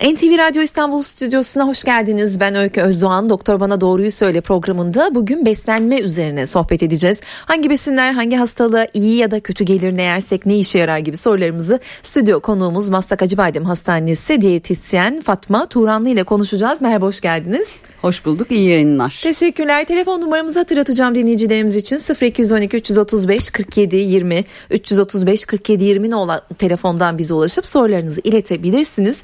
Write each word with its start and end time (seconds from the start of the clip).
NTV 0.00 0.38
Radyo 0.38 0.62
İstanbul 0.62 1.02
Stüdyosu'na 1.02 1.66
hoş 1.66 1.84
geldiniz. 1.84 2.40
Ben 2.40 2.54
Öykü 2.54 2.80
Özdoğan. 2.80 3.28
Doktor 3.28 3.60
Bana 3.60 3.80
Doğruyu 3.80 4.10
Söyle 4.10 4.40
programında 4.40 5.14
bugün 5.14 5.46
beslenme 5.46 6.00
üzerine 6.00 6.46
sohbet 6.46 6.82
edeceğiz. 6.82 7.20
Hangi 7.44 7.70
besinler 7.70 8.12
hangi 8.12 8.36
hastalığa 8.36 8.86
iyi 8.94 9.16
ya 9.16 9.30
da 9.30 9.40
kötü 9.40 9.64
gelir 9.64 9.96
ne 9.96 10.02
yersek 10.02 10.46
ne 10.46 10.58
işe 10.58 10.78
yarar 10.78 10.98
gibi 10.98 11.16
sorularımızı 11.16 11.80
stüdyo 12.02 12.40
konuğumuz 12.40 12.88
Maslak 12.88 13.22
Acıbadem 13.22 13.64
Hastanesi 13.64 14.40
diyetisyen 14.40 15.20
Fatma 15.20 15.66
Turanlı 15.66 16.08
ile 16.08 16.22
konuşacağız. 16.22 16.80
Merhaba 16.80 17.06
hoş 17.06 17.20
geldiniz. 17.20 17.68
Hoş 18.02 18.24
bulduk 18.24 18.50
iyi 18.50 18.68
yayınlar. 18.68 19.20
Teşekkürler. 19.22 19.84
Telefon 19.84 20.20
numaramızı 20.20 20.58
hatırlatacağım 20.58 21.14
dinleyicilerimiz 21.14 21.76
için 21.76 22.00
0212 22.20 22.76
335 22.76 23.50
47 23.50 23.96
20 23.96 24.44
335 24.70 25.44
47 25.44 25.84
20 25.84 26.14
olan 26.14 26.40
telefondan 26.58 27.18
bize 27.18 27.34
ulaşıp 27.34 27.66
sorularınızı 27.66 28.20
iletebilirsiniz. 28.24 29.22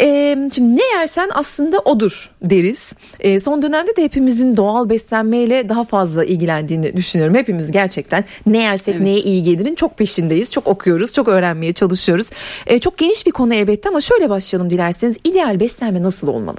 Ee, 0.00 0.11
şimdi 0.54 0.76
ne 0.76 0.84
yersen 0.94 1.30
aslında 1.34 1.78
odur 1.78 2.30
deriz. 2.42 2.92
Ee, 3.20 3.40
son 3.40 3.62
dönemde 3.62 3.96
de 3.96 4.02
hepimizin 4.04 4.56
doğal 4.56 4.88
beslenmeyle 4.90 5.68
daha 5.68 5.84
fazla 5.84 6.24
ilgilendiğini 6.24 6.96
düşünüyorum. 6.96 7.34
Hepimiz 7.34 7.72
gerçekten 7.72 8.24
ne 8.46 8.62
yersek 8.62 8.94
evet. 8.94 9.06
neye 9.06 9.18
iyi 9.18 9.42
gelirin 9.42 9.74
çok 9.74 9.98
peşindeyiz. 9.98 10.52
Çok 10.52 10.66
okuyoruz, 10.66 11.12
çok 11.12 11.28
öğrenmeye 11.28 11.72
çalışıyoruz. 11.72 12.30
Ee, 12.66 12.78
çok 12.78 12.98
geniş 12.98 13.26
bir 13.26 13.32
konu 13.32 13.54
elbette 13.54 13.88
ama 13.88 14.00
şöyle 14.00 14.30
başlayalım 14.30 14.70
dilerseniz. 14.70 15.16
İdeal 15.24 15.60
beslenme 15.60 16.02
nasıl 16.02 16.28
olmalı? 16.28 16.58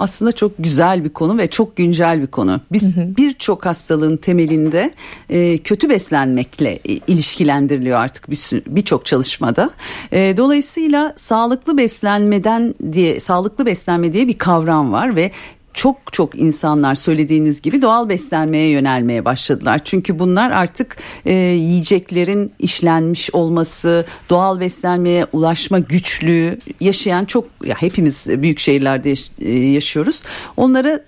Aslında 0.00 0.32
çok 0.32 0.52
güzel 0.58 1.04
bir 1.04 1.08
konu 1.08 1.38
ve 1.38 1.50
çok 1.50 1.76
güncel 1.76 2.22
bir 2.22 2.26
konu. 2.26 2.60
Biz 2.72 2.96
birçok 2.96 3.66
hastalığın 3.66 4.16
temelinde 4.16 4.94
e, 5.30 5.58
kötü 5.58 5.88
beslenmekle 5.88 6.78
ilişkilendiriliyor 7.06 8.00
artık 8.00 8.30
birçok 8.30 9.00
bir 9.00 9.06
çalışmada. 9.06 9.70
E, 10.12 10.36
dolayısıyla 10.36 11.12
sağlıklı 11.16 11.78
beslenmeden 11.78 12.74
diye 12.92 13.20
sağlıklı 13.20 13.66
beslenme 13.66 14.12
diye 14.12 14.28
bir 14.28 14.38
kavram 14.38 14.92
var 14.92 15.16
ve 15.16 15.30
çok 15.78 16.12
çok 16.12 16.38
insanlar 16.38 16.94
söylediğiniz 16.94 17.62
gibi 17.62 17.82
doğal 17.82 18.08
beslenmeye 18.08 18.68
yönelmeye 18.68 19.24
başladılar. 19.24 19.80
Çünkü 19.84 20.18
bunlar 20.18 20.50
artık 20.50 20.96
e, 21.26 21.32
yiyeceklerin 21.34 22.52
işlenmiş 22.58 23.34
olması, 23.34 24.06
doğal 24.30 24.60
beslenmeye 24.60 25.26
ulaşma 25.32 25.78
güçlüğü 25.78 26.58
yaşayan 26.80 27.24
çok 27.24 27.44
ya 27.64 27.74
hepimiz 27.78 28.26
büyük 28.28 28.58
şehirlerde 28.58 29.08
yaş, 29.08 29.30
e, 29.40 29.50
yaşıyoruz. 29.50 30.22
Onlara 30.56 31.00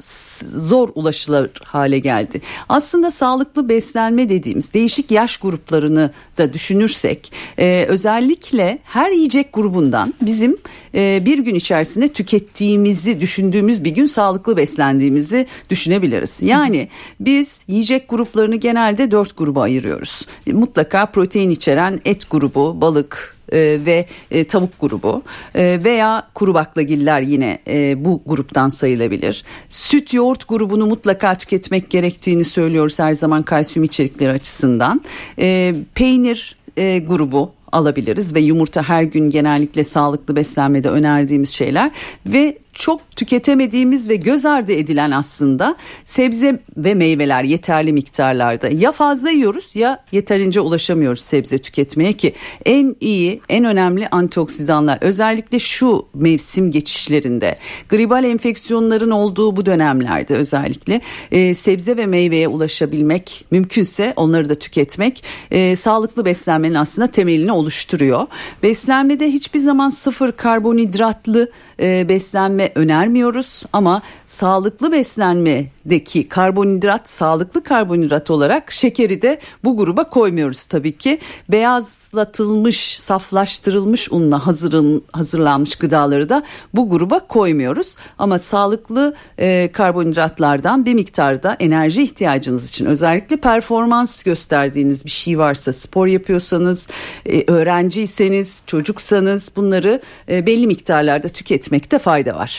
zor 0.44 0.88
ulaşılır 0.94 1.50
hale 1.64 1.98
geldi. 1.98 2.40
Aslında 2.68 3.10
sağlıklı 3.10 3.68
beslenme 3.68 4.28
dediğimiz 4.28 4.74
değişik 4.74 5.10
yaş 5.10 5.36
gruplarını 5.36 6.10
da 6.38 6.52
düşünürsek 6.52 7.32
e, 7.58 7.86
özellikle 7.88 8.78
her 8.84 9.10
yiyecek 9.10 9.52
grubundan 9.52 10.14
bizim 10.22 10.56
e, 10.94 11.22
bir 11.24 11.38
gün 11.38 11.54
içerisinde 11.54 12.08
tükettiğimizi 12.08 13.20
düşündüğümüz 13.20 13.84
bir 13.84 13.90
gün 13.90 14.06
sağlıklı 14.06 14.56
beslendiğimizi 14.56 15.46
düşünebiliriz. 15.70 16.42
Yani 16.42 16.88
biz 17.20 17.64
yiyecek 17.68 18.08
gruplarını 18.08 18.56
genelde 18.56 19.10
dört 19.10 19.36
gruba 19.36 19.62
ayırıyoruz. 19.62 20.26
Mutlaka 20.46 21.06
protein 21.06 21.50
içeren 21.50 21.98
et 22.04 22.30
grubu, 22.30 22.80
balık, 22.80 23.40
e, 23.52 23.78
ve 23.86 24.06
e, 24.30 24.44
tavuk 24.44 24.80
grubu 24.80 25.22
e, 25.54 25.80
veya 25.84 26.28
kuru 26.34 26.54
baklagiller 26.54 27.20
yine 27.20 27.58
e, 27.68 28.04
bu 28.04 28.22
gruptan 28.26 28.68
sayılabilir. 28.68 29.44
Süt 29.68 30.14
yoğurt 30.14 30.48
grubunu 30.48 30.86
mutlaka 30.86 31.34
tüketmek 31.34 31.90
gerektiğini 31.90 32.44
söylüyoruz 32.44 32.98
her 32.98 33.12
zaman 33.12 33.42
kalsiyum 33.42 33.84
içerikleri 33.84 34.30
açısından. 34.30 35.00
E, 35.38 35.74
peynir 35.94 36.56
e, 36.76 36.98
grubu 36.98 37.52
alabiliriz 37.72 38.34
ve 38.34 38.40
yumurta 38.40 38.82
her 38.82 39.02
gün 39.02 39.30
genellikle 39.30 39.84
sağlıklı 39.84 40.36
beslenmede 40.36 40.90
önerdiğimiz 40.90 41.50
şeyler 41.50 41.90
ve 42.26 42.58
çok 42.72 43.10
tüketemediğimiz 43.16 44.08
ve 44.08 44.16
göz 44.16 44.46
ardı 44.46 44.72
edilen 44.72 45.10
aslında 45.10 45.76
sebze 46.04 46.60
ve 46.76 46.94
meyveler 46.94 47.42
yeterli 47.42 47.92
miktarlarda 47.92 48.68
ya 48.68 48.92
fazla 48.92 49.30
yiyoruz 49.30 49.70
ya 49.74 50.04
yeterince 50.12 50.60
ulaşamıyoruz 50.60 51.20
sebze 51.20 51.58
tüketmeye 51.58 52.12
ki 52.12 52.34
en 52.64 52.96
iyi 53.00 53.40
en 53.48 53.64
önemli 53.64 54.08
antioksidanlar 54.08 54.98
özellikle 55.00 55.58
şu 55.58 56.06
mevsim 56.14 56.70
geçişlerinde 56.70 57.58
gribal 57.88 58.24
enfeksiyonların 58.24 59.10
olduğu 59.10 59.56
bu 59.56 59.66
dönemlerde 59.66 60.34
özellikle 60.34 61.00
e, 61.32 61.54
sebze 61.54 61.96
ve 61.96 62.06
meyveye 62.06 62.48
ulaşabilmek 62.48 63.44
mümkünse 63.50 64.12
onları 64.16 64.48
da 64.48 64.54
tüketmek 64.54 65.24
e, 65.50 65.76
sağlıklı 65.76 66.24
beslenmenin 66.24 66.74
aslında 66.74 67.08
temelini 67.08 67.52
oluşturuyor. 67.52 68.26
Beslenmede 68.62 69.26
hiçbir 69.30 69.58
zaman 69.58 69.90
sıfır 69.90 70.32
karbonhidratlı 70.32 71.50
e, 71.80 72.08
beslenme 72.08 72.59
önermiyoruz 72.74 73.62
ama 73.72 74.02
sağlıklı 74.26 74.92
beslenmedeki 74.92 76.28
karbonhidrat 76.28 77.08
sağlıklı 77.08 77.62
karbonhidrat 77.62 78.30
olarak 78.30 78.72
şekeri 78.72 79.22
de 79.22 79.38
bu 79.64 79.76
gruba 79.76 80.04
koymuyoruz 80.10 80.66
tabii 80.66 80.98
ki. 80.98 81.18
Beyazlatılmış, 81.48 83.00
saflaştırılmış 83.00 84.12
unla 84.12 84.46
hazırın, 84.46 85.04
hazırlanmış 85.12 85.76
gıdaları 85.76 86.28
da 86.28 86.42
bu 86.74 86.90
gruba 86.90 87.18
koymuyoruz. 87.18 87.96
Ama 88.18 88.38
sağlıklı 88.38 89.14
e, 89.38 89.70
karbonhidratlardan 89.72 90.86
bir 90.86 90.94
miktarda 90.94 91.56
enerji 91.60 92.02
ihtiyacınız 92.02 92.68
için 92.68 92.86
özellikle 92.86 93.36
performans 93.36 94.22
gösterdiğiniz 94.22 95.04
bir 95.04 95.10
şey 95.10 95.38
varsa 95.38 95.72
spor 95.72 96.06
yapıyorsanız, 96.06 96.88
e, 97.26 97.52
öğrenciyseniz, 97.52 98.62
çocuksanız 98.66 99.52
bunları 99.56 100.00
e, 100.28 100.46
belli 100.46 100.66
miktarlarda 100.66 101.28
tüketmekte 101.28 101.98
fayda 101.98 102.34
var. 102.34 102.49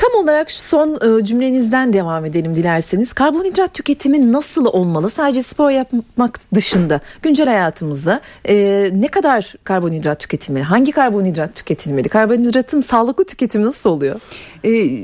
Tam 0.00 0.22
olarak 0.22 0.50
son 0.52 1.18
e, 1.20 1.24
cümlenizden 1.24 1.92
devam 1.92 2.24
edelim 2.24 2.56
dilerseniz. 2.56 3.12
Karbonhidrat 3.12 3.74
tüketimi 3.74 4.32
nasıl 4.32 4.66
olmalı? 4.66 5.10
Sadece 5.10 5.42
spor 5.42 5.70
yapmak 5.70 6.40
dışında 6.54 7.00
güncel 7.22 7.46
hayatımızda 7.46 8.20
e, 8.48 8.54
ne 8.92 9.08
kadar 9.08 9.54
karbonhidrat 9.64 10.20
tüketilmeli? 10.20 10.64
Hangi 10.64 10.92
karbonhidrat 10.92 11.54
tüketilmeli? 11.54 12.08
Karbonhidratın 12.08 12.80
sağlıklı 12.80 13.24
tüketimi 13.24 13.64
nasıl 13.64 13.90
oluyor? 13.90 14.20
E, 14.64 15.02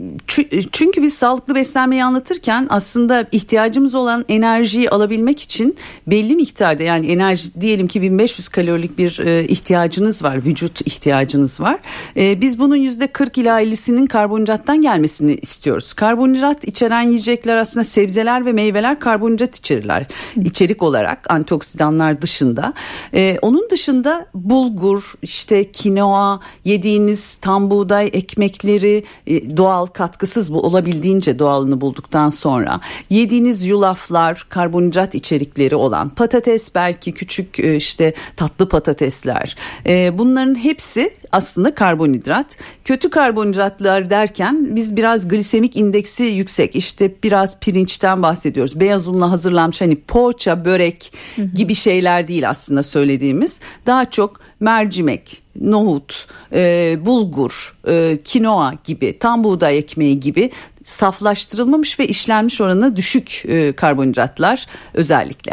çünkü 0.73 1.03
biz 1.03 1.15
sağlıklı 1.15 1.55
beslenmeyi 1.55 2.05
anlatırken 2.05 2.67
aslında 2.71 3.27
ihtiyacımız 3.33 3.95
olan 3.95 4.25
enerjiyi 4.29 4.91
alabilmek 4.91 5.41
için 5.41 5.77
belli 6.07 6.37
miktarda 6.37 6.83
yani 6.83 7.07
enerji 7.07 7.61
diyelim 7.61 7.89
ki 7.89 8.03
1500 8.03 8.49
kalorilik 8.49 8.99
bir 8.99 9.19
e, 9.19 9.45
ihtiyacınız 9.45 10.23
var, 10.23 10.45
vücut 10.45 10.81
ihtiyacınız 10.87 11.61
var. 11.61 11.79
E, 12.17 12.41
biz 12.41 12.59
bunun 12.59 12.77
%40 12.77 13.41
ila 13.41 13.63
50'sinin 13.63 14.07
karbonhidrattan 14.07 14.83
gelmesini 14.83 15.35
istiyoruz. 15.35 15.95
Karbonhidrat 15.95 16.65
içeren 16.65 17.03
yiyecekler 17.03 17.57
aslında 17.57 17.85
sebzeler 17.85 18.47
ve 18.47 18.53
meyveler 18.53 19.01
karbonhidrat 19.01 19.57
içerirler. 19.57 20.07
içerik 20.45 20.83
olarak 20.83 21.31
antioksidanlar 21.31 22.23
dışında. 22.23 22.75
Ee, 23.15 23.39
onun 23.43 23.71
dışında 23.71 24.27
bulgur, 24.35 25.15
işte 25.23 25.73
kinoa, 25.73 26.41
yediğiniz 26.65 27.37
tam 27.37 27.71
buğday 27.71 28.11
ekmekleri 28.13 29.05
e, 29.27 29.46
doğal 29.57 29.87
katkısız 29.87 30.53
bu 30.53 30.61
olabildiğince 30.63 31.39
doğalını 31.39 31.81
bulduktan 31.81 32.31
sonra 32.31 32.81
yediğiniz 33.11 33.67
yulaflar 33.67 34.47
karbonhidrat 34.49 35.15
içerikleri 35.15 35.77
olan 35.77 36.09
patates 36.09 36.75
belki 36.75 37.13
küçük 37.13 37.61
e, 37.61 37.77
işte 37.77 38.15
tatlı 38.37 38.69
patatesler 38.69 39.57
e, 39.87 40.19
bunların 40.19 40.55
hepsi 40.55 41.17
aslında 41.33 41.75
karbonhidrat. 41.75 42.57
Kötü 42.85 43.11
karbonhidratlar 43.11 44.11
derken 44.11 44.77
biz 44.77 44.97
biraz 44.97 45.29
glisemik 45.29 45.77
indeksi 45.77 46.23
yüksek 46.23 46.77
işte 46.77 47.15
biraz 47.23 47.61
pirinçten 47.61 48.23
bahsediyoruz. 48.23 48.81
Beyaz 48.81 49.09
unla 49.09 49.31
hazırlanmış 49.31 49.81
hani 49.81 49.97
poğaça, 49.97 50.65
börek 50.65 51.13
gibi 51.55 51.75
şeyler 51.75 52.29
değil 52.29 52.49
aslında 52.49 52.83
söylediğimiz. 52.83 53.61
Daha 53.87 54.11
çok 54.11 54.41
mercimek, 54.61 55.43
nohut, 55.61 56.27
e, 56.53 56.97
bulgur, 57.01 57.77
e, 57.89 58.19
kinoa 58.25 58.75
gibi, 58.85 59.19
tam 59.19 59.45
buğday 59.45 59.79
ekmeği 59.79 60.21
gibi 60.21 60.51
saflaştırılmamış 60.87 61.99
ve 61.99 62.07
işlenmiş 62.07 62.61
oranı 62.61 62.97
düşük 62.97 63.43
e, 63.49 63.73
karbonhidratlar 63.73 64.67
özellikle. 64.95 65.53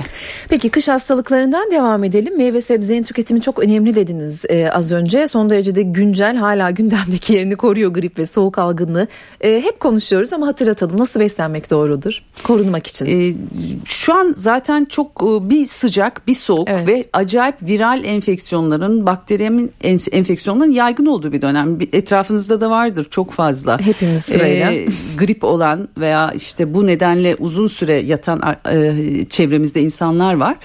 Peki 0.50 0.69
kış 0.69 0.88
hastalıklarından 0.88 1.71
devam 1.71 2.03
edelim. 2.03 2.38
Meyve 2.38 2.62
sebzenin 2.62 3.03
tüketimi 3.03 3.41
çok 3.41 3.59
önemli 3.59 3.95
dediniz 3.95 4.45
e, 4.50 4.71
az 4.71 4.91
önce. 4.91 5.27
Son 5.27 5.50
derece 5.50 5.75
de 5.75 5.81
güncel 5.81 6.35
hala 6.35 6.71
gündemdeki 6.71 7.33
yerini 7.33 7.56
koruyor 7.56 7.91
grip 7.91 8.19
ve 8.19 8.25
soğuk 8.25 8.57
algınlığı. 8.57 9.07
E, 9.41 9.62
hep 9.62 9.80
konuşuyoruz 9.80 10.33
ama 10.33 10.47
hatırlatalım 10.47 10.97
nasıl 10.97 11.19
beslenmek 11.19 11.69
doğrudur 11.69 12.24
korunmak 12.44 12.88
için? 12.88 13.06
E, 13.06 13.35
şu 13.85 14.13
an 14.13 14.33
zaten 14.38 14.85
çok 14.85 15.24
e, 15.24 15.50
bir 15.50 15.68
sıcak 15.68 16.27
bir 16.27 16.35
soğuk 16.35 16.69
evet. 16.69 16.88
ve 16.88 17.06
acayip 17.13 17.56
viral 17.62 18.06
enfeksiyonların 18.06 19.06
bakteriyemin 19.06 19.71
enfeksiyonların 20.12 20.71
yaygın 20.71 21.06
olduğu 21.06 21.31
bir 21.31 21.41
dönem. 21.41 21.77
Etrafınızda 21.94 22.62
da 22.62 22.69
vardır 22.69 23.07
çok 23.09 23.31
fazla. 23.31 23.80
Hepimiz 23.80 24.21
sırayla. 24.21 24.71
E, 24.71 24.85
grip 25.25 25.44
olan 25.44 25.90
veya 25.98 26.31
işte 26.31 26.74
bu 26.74 26.88
nedenle 26.88 27.36
uzun 27.36 27.68
süre 27.68 28.02
yatan 28.02 28.42
e, 28.72 29.25
çevremizde 29.30 29.81
insanlar 29.81 30.34
var. 30.34 30.58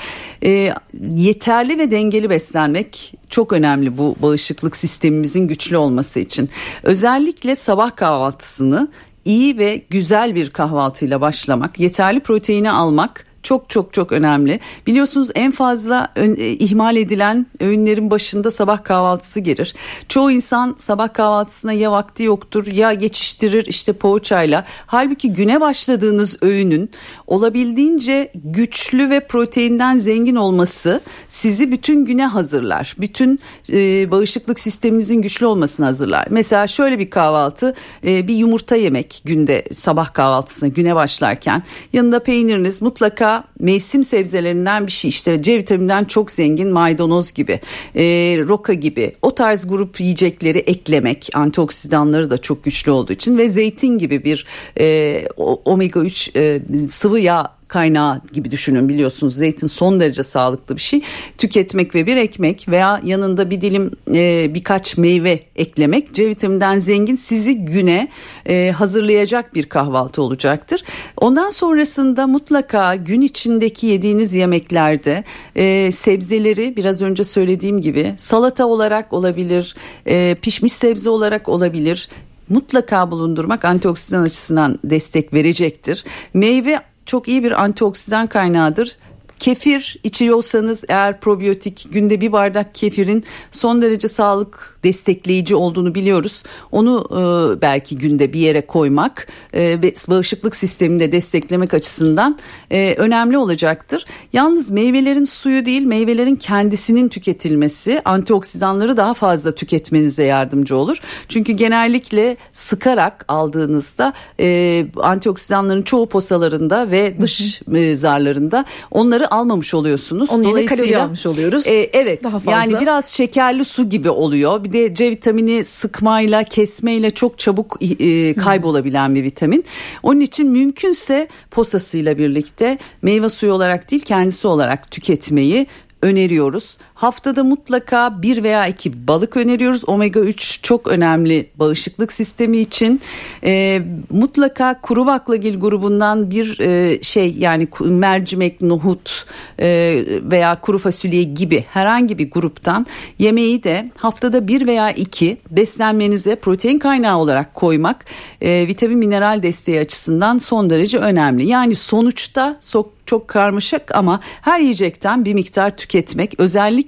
E, 0.44 0.72
yeterli 1.14 1.78
ve 1.78 1.90
dengeli 1.90 2.30
beslenmek 2.30 3.14
çok 3.28 3.52
önemli 3.52 3.98
bu 3.98 4.16
bağışıklık 4.22 4.76
sistemimizin 4.76 5.48
güçlü 5.48 5.76
olması 5.76 6.20
için. 6.20 6.50
Özellikle 6.82 7.56
sabah 7.56 7.96
kahvaltısını 7.96 8.88
iyi 9.24 9.58
ve 9.58 9.82
güzel 9.90 10.34
bir 10.34 10.50
kahvaltıyla 10.50 11.20
başlamak, 11.20 11.80
yeterli 11.80 12.20
proteini 12.20 12.70
almak 12.70 13.27
çok 13.48 13.70
çok 13.70 13.92
çok 13.92 14.12
önemli. 14.12 14.60
Biliyorsunuz 14.86 15.30
en 15.34 15.50
fazla 15.50 16.08
ön, 16.16 16.36
e, 16.38 16.46
ihmal 16.48 16.96
edilen 16.96 17.46
öğünlerin 17.60 18.10
başında 18.10 18.50
sabah 18.50 18.84
kahvaltısı 18.84 19.40
gelir. 19.40 19.74
Çoğu 20.08 20.30
insan 20.30 20.76
sabah 20.78 21.12
kahvaltısına 21.12 21.72
ya 21.72 21.92
vakti 21.92 22.22
yoktur 22.22 22.66
ya 22.66 22.92
geçiştirir 22.92 23.66
işte 23.66 23.92
poğaçayla. 23.92 24.64
Halbuki 24.86 25.32
güne 25.32 25.60
başladığınız 25.60 26.36
öğünün 26.42 26.90
olabildiğince 27.26 28.32
güçlü 28.34 29.10
ve 29.10 29.20
proteinden 29.26 29.96
zengin 29.96 30.36
olması 30.36 31.00
sizi 31.28 31.72
bütün 31.72 32.04
güne 32.04 32.26
hazırlar. 32.26 32.94
Bütün 32.98 33.40
e, 33.72 34.10
bağışıklık 34.10 34.60
sisteminizin 34.60 35.22
güçlü 35.22 35.46
olmasını 35.46 35.86
hazırlar. 35.86 36.26
Mesela 36.30 36.66
şöyle 36.66 36.98
bir 36.98 37.10
kahvaltı 37.10 37.74
e, 38.06 38.28
bir 38.28 38.34
yumurta 38.34 38.76
yemek 38.76 39.22
günde 39.24 39.64
sabah 39.74 40.14
kahvaltısına 40.14 40.68
güne 40.68 40.94
başlarken 40.94 41.62
yanında 41.92 42.18
peyniriniz 42.18 42.82
mutlaka 42.82 43.37
mevsim 43.60 44.04
sebzelerinden 44.04 44.86
bir 44.86 44.92
şey. 44.92 45.08
İşte 45.08 45.42
C 45.42 45.58
vitamininden 45.58 46.04
çok 46.04 46.30
zengin 46.32 46.72
maydanoz 46.72 47.32
gibi 47.32 47.60
e, 47.94 48.04
roka 48.48 48.72
gibi. 48.72 49.12
O 49.22 49.34
tarz 49.34 49.68
grup 49.68 50.00
yiyecekleri 50.00 50.58
eklemek 50.58 51.28
antioksidanları 51.34 52.30
da 52.30 52.38
çok 52.38 52.64
güçlü 52.64 52.90
olduğu 52.90 53.12
için 53.12 53.38
ve 53.38 53.48
zeytin 53.48 53.98
gibi 53.98 54.24
bir 54.24 54.46
e, 54.80 55.22
omega 55.64 56.00
3 56.00 56.30
e, 56.36 56.60
sıvı 56.90 57.20
yağ 57.20 57.57
kaynağı 57.68 58.20
gibi 58.32 58.50
düşünün 58.50 58.88
biliyorsunuz 58.88 59.36
zeytin 59.36 59.66
son 59.66 60.00
derece 60.00 60.22
sağlıklı 60.22 60.76
bir 60.76 60.80
şey 60.80 61.02
tüketmek 61.38 61.94
ve 61.94 62.06
bir 62.06 62.16
ekmek 62.16 62.68
veya 62.68 63.00
yanında 63.04 63.50
bir 63.50 63.60
dilim 63.60 63.90
e, 64.14 64.54
birkaç 64.54 64.96
meyve 64.96 65.40
eklemek 65.56 66.14
C 66.14 66.28
vitamininden 66.28 66.78
zengin 66.78 67.16
sizi 67.16 67.64
güne 67.64 68.08
e, 68.46 68.70
hazırlayacak 68.76 69.54
bir 69.54 69.66
kahvaltı 69.66 70.22
olacaktır. 70.22 70.84
Ondan 71.16 71.50
sonrasında 71.50 72.26
mutlaka 72.26 72.94
gün 72.94 73.20
içindeki 73.20 73.86
yediğiniz 73.86 74.34
yemeklerde 74.34 75.24
e, 75.56 75.92
sebzeleri 75.92 76.76
biraz 76.76 77.02
önce 77.02 77.24
söylediğim 77.24 77.80
gibi 77.80 78.14
salata 78.16 78.66
olarak 78.66 79.12
olabilir 79.12 79.74
e, 80.06 80.36
pişmiş 80.42 80.72
sebze 80.72 81.10
olarak 81.10 81.48
olabilir 81.48 82.08
mutlaka 82.48 83.10
bulundurmak 83.10 83.64
antioksidan 83.64 84.22
açısından 84.22 84.78
destek 84.84 85.34
verecektir. 85.34 86.04
Meyve 86.34 86.80
çok 87.08 87.28
iyi 87.28 87.44
bir 87.44 87.62
antioksidan 87.62 88.26
kaynağıdır. 88.26 88.96
Kefir 89.38 89.96
içiyorsanız 90.04 90.84
eğer 90.88 91.20
probiyotik 91.20 91.86
günde 91.92 92.20
bir 92.20 92.32
bardak 92.32 92.74
kefirin 92.74 93.24
son 93.50 93.82
derece 93.82 94.08
sağlık 94.08 94.78
destekleyici 94.84 95.54
olduğunu 95.54 95.94
biliyoruz. 95.94 96.42
Onu 96.72 97.06
e, 97.10 97.62
belki 97.62 97.96
günde 97.98 98.32
bir 98.32 98.40
yere 98.40 98.66
koymak 98.66 99.28
e, 99.54 99.82
bağışıklık 99.82 100.56
sisteminde 100.56 101.12
desteklemek 101.12 101.74
açısından 101.74 102.38
e, 102.70 102.94
önemli 102.98 103.38
olacaktır. 103.38 104.04
Yalnız 104.32 104.70
meyvelerin 104.70 105.24
suyu 105.24 105.66
değil 105.66 105.82
meyvelerin 105.82 106.36
kendisinin 106.36 107.08
tüketilmesi 107.08 108.02
antioksidanları 108.04 108.96
daha 108.96 109.14
fazla 109.14 109.54
tüketmenize 109.54 110.24
yardımcı 110.24 110.76
olur. 110.76 111.00
Çünkü 111.28 111.52
genellikle 111.52 112.36
sıkarak 112.52 113.24
aldığınızda 113.28 114.12
e, 114.40 114.86
antioksidanların 114.96 115.82
çoğu 115.82 116.08
posalarında 116.08 116.90
ve 116.90 117.20
dış 117.20 117.62
e, 117.74 117.94
zarlarında 117.94 118.64
onları 118.90 119.27
almamış 119.30 119.74
oluyorsunuz. 119.74 120.30
Onun 120.30 120.44
Dolayısıyla 120.44 120.84
kalori 120.84 120.98
almış 120.98 121.26
oluyoruz. 121.26 121.66
E, 121.66 121.90
evet 121.92 122.24
Daha 122.24 122.38
fazla. 122.38 122.50
yani 122.50 122.80
biraz 122.80 123.08
şekerli 123.08 123.64
su 123.64 123.88
gibi 123.88 124.10
oluyor. 124.10 124.64
Bir 124.64 124.72
de 124.72 124.94
C 124.94 125.10
vitamini 125.10 125.64
sıkmayla 125.64 126.44
kesmeyle 126.44 127.10
çok 127.10 127.38
çabuk 127.38 127.76
e, 127.80 128.34
kaybolabilen 128.34 129.14
bir 129.14 129.22
vitamin. 129.22 129.64
Onun 130.02 130.20
için 130.20 130.50
mümkünse 130.50 131.28
posasıyla 131.50 132.18
birlikte 132.18 132.78
meyve 133.02 133.28
suyu 133.28 133.52
olarak 133.52 133.90
değil 133.90 134.02
kendisi 134.02 134.48
olarak 134.48 134.90
tüketmeyi 134.90 135.66
öneriyoruz. 136.02 136.78
Haftada 136.98 137.44
mutlaka 137.44 138.22
bir 138.22 138.42
veya 138.42 138.66
iki 138.66 139.08
balık 139.08 139.36
öneriyoruz. 139.36 139.82
Omega 139.86 140.20
3 140.20 140.60
çok 140.62 140.88
önemli 140.88 141.50
bağışıklık 141.56 142.12
sistemi 142.12 142.58
için. 142.58 143.00
E, 143.44 143.82
mutlaka 144.10 144.80
kuru 144.80 145.06
baklagil 145.06 145.60
grubundan 145.60 146.30
bir 146.30 146.60
e, 146.60 147.02
şey 147.02 147.34
yani 147.38 147.68
mercimek, 147.80 148.62
nohut 148.62 149.26
e, 149.60 149.66
veya 150.06 150.60
kuru 150.60 150.78
fasulye 150.78 151.22
gibi 151.22 151.64
herhangi 151.70 152.18
bir 152.18 152.30
gruptan 152.30 152.86
yemeği 153.18 153.64
de 153.64 153.90
haftada 153.96 154.48
bir 154.48 154.66
veya 154.66 154.90
iki 154.90 155.36
beslenmenize 155.50 156.36
protein 156.36 156.78
kaynağı 156.78 157.18
olarak 157.18 157.54
koymak 157.54 158.04
e, 158.40 158.68
vitamin 158.68 158.98
mineral 158.98 159.42
desteği 159.42 159.80
açısından 159.80 160.38
son 160.38 160.70
derece 160.70 160.98
önemli. 160.98 161.46
Yani 161.46 161.74
sonuçta 161.74 162.56
sok 162.60 162.98
çok 163.08 163.28
karmaşık 163.28 163.96
ama 163.96 164.20
her 164.22 164.60
yiyecekten 164.60 165.24
bir 165.24 165.34
miktar 165.34 165.76
tüketmek 165.76 166.34
özellikle 166.38 166.87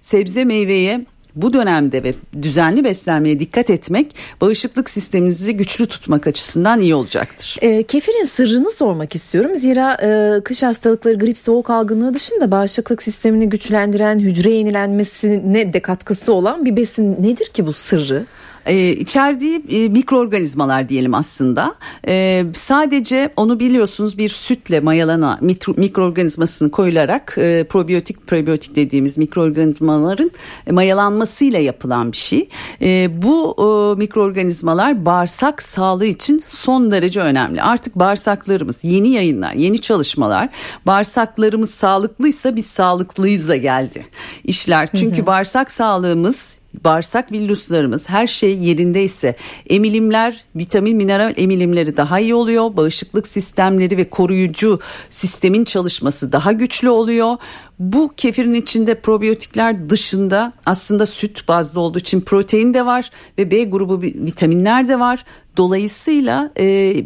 sebze 0.00 0.44
meyveye 0.44 1.04
bu 1.36 1.52
dönemde 1.52 2.02
ve 2.02 2.14
düzenli 2.42 2.84
beslenmeye 2.84 3.40
dikkat 3.40 3.70
etmek 3.70 4.14
bağışıklık 4.40 4.90
sisteminizi 4.90 5.56
güçlü 5.56 5.86
tutmak 5.86 6.26
açısından 6.26 6.80
iyi 6.80 6.94
olacaktır. 6.94 7.56
E, 7.60 7.82
kefirin 7.82 8.24
sırrını 8.24 8.70
sormak 8.70 9.14
istiyorum. 9.14 9.56
Zira 9.56 9.94
e, 9.94 10.40
kış 10.40 10.62
hastalıkları, 10.62 11.18
grip, 11.18 11.38
soğuk 11.38 11.70
algınlığı 11.70 12.14
dışında 12.14 12.50
bağışıklık 12.50 13.02
sistemini 13.02 13.48
güçlendiren, 13.48 14.18
hücre 14.18 14.50
yenilenmesine 14.50 15.72
de 15.72 15.80
katkısı 15.80 16.32
olan 16.32 16.64
bir 16.64 16.76
besin 16.76 17.22
nedir 17.22 17.46
ki 17.46 17.66
bu 17.66 17.72
sırrı? 17.72 18.24
E, 18.66 18.90
içerdiği 18.90 19.62
e, 19.68 19.88
mikroorganizmalar 19.88 20.88
diyelim 20.88 21.14
aslında. 21.14 21.74
E, 22.08 22.44
sadece 22.54 23.30
onu 23.36 23.60
biliyorsunuz 23.60 24.18
bir 24.18 24.28
sütle 24.28 24.80
mayalanan 24.80 25.38
mikro, 25.40 25.74
mikroorganizmasını 25.76 26.70
koyularak 26.70 27.34
e, 27.38 27.64
probiyotik 27.68 28.26
prebiyotik 28.26 28.76
dediğimiz 28.76 29.18
mikroorganizmaların 29.18 30.30
e, 30.66 30.72
mayalanmasıyla 30.72 31.58
yapılan 31.58 32.12
bir 32.12 32.16
şey. 32.16 32.48
E, 32.82 33.22
bu 33.22 33.56
e, 33.58 33.98
mikroorganizmalar 33.98 35.06
bağırsak 35.06 35.62
sağlığı 35.62 36.06
için 36.06 36.44
son 36.48 36.90
derece 36.90 37.20
önemli. 37.20 37.62
Artık 37.62 37.96
bağırsaklarımız 37.96 38.84
yeni 38.84 39.08
yayınlar, 39.08 39.52
yeni 39.52 39.80
çalışmalar 39.80 40.48
bağırsaklarımız 40.86 41.70
sağlıklıysa 41.70 42.56
biz 42.56 42.66
sağlıklıyız 42.66 43.48
da 43.48 43.56
geldi 43.56 44.06
işler. 44.44 44.88
Çünkü 44.96 45.18
hı 45.18 45.22
hı. 45.22 45.26
bağırsak 45.26 45.72
sağlığımız 45.72 46.59
bağırsak 46.84 47.32
villuslarımız 47.32 48.08
her 48.08 48.26
şey 48.26 48.58
yerindeyse 48.58 49.36
emilimler 49.70 50.44
vitamin 50.56 50.96
mineral 50.96 51.34
emilimleri 51.36 51.96
daha 51.96 52.20
iyi 52.20 52.34
oluyor. 52.34 52.76
Bağışıklık 52.76 53.28
sistemleri 53.28 53.96
ve 53.96 54.10
koruyucu 54.10 54.80
sistemin 55.10 55.64
çalışması 55.64 56.32
daha 56.32 56.52
güçlü 56.52 56.90
oluyor 56.90 57.36
bu 57.80 58.12
kefirin 58.16 58.54
içinde 58.54 58.94
probiyotikler 58.94 59.90
dışında 59.90 60.52
aslında 60.66 61.06
süt 61.06 61.48
bazlı 61.48 61.80
olduğu 61.80 61.98
için 61.98 62.20
protein 62.20 62.74
de 62.74 62.86
var 62.86 63.10
ve 63.38 63.50
B 63.50 63.64
grubu 63.64 64.02
vitaminler 64.02 64.88
de 64.88 65.00
var. 65.00 65.24
Dolayısıyla 65.56 66.50
e, 66.58 66.96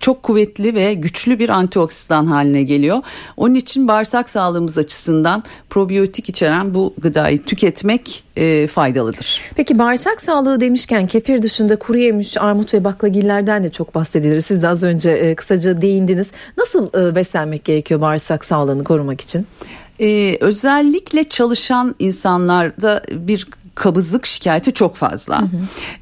çok 0.00 0.22
kuvvetli 0.22 0.74
ve 0.74 0.94
güçlü 0.94 1.38
bir 1.38 1.48
antioksidan 1.48 2.26
haline 2.26 2.62
geliyor. 2.62 2.98
Onun 3.36 3.54
için 3.54 3.88
bağırsak 3.88 4.30
sağlığımız 4.30 4.78
açısından 4.78 5.42
probiyotik 5.70 6.28
içeren 6.28 6.74
bu 6.74 6.94
gıdayı 6.98 7.42
tüketmek 7.42 8.24
e, 8.36 8.66
faydalıdır. 8.66 9.40
Peki 9.56 9.78
bağırsak 9.78 10.22
sağlığı 10.22 10.60
demişken 10.60 11.06
kefir 11.06 11.42
dışında 11.42 11.78
kuru 11.78 11.98
yemiş, 11.98 12.36
armut 12.36 12.74
ve 12.74 12.84
baklagillerden 12.84 13.64
de 13.64 13.70
çok 13.70 13.94
bahsedilir. 13.94 14.40
Siz 14.40 14.62
de 14.62 14.68
az 14.68 14.82
önce 14.82 15.10
e, 15.10 15.34
kısaca 15.34 15.82
değindiniz. 15.82 16.26
Nasıl 16.58 16.88
e, 17.00 17.14
beslenmek 17.14 17.64
gerekiyor 17.64 18.00
bağırsak 18.00 18.44
sağlığını 18.44 18.84
korumak 18.84 19.20
için? 19.20 19.46
Ee, 20.00 20.36
özellikle 20.40 21.24
çalışan 21.24 21.94
insanlarda 21.98 23.02
bir 23.12 23.46
kabızlık 23.74 24.26
şikayeti 24.26 24.72
çok 24.72 24.96
fazla. 24.96 25.40
Hı 25.40 25.44
hı. 25.44 25.48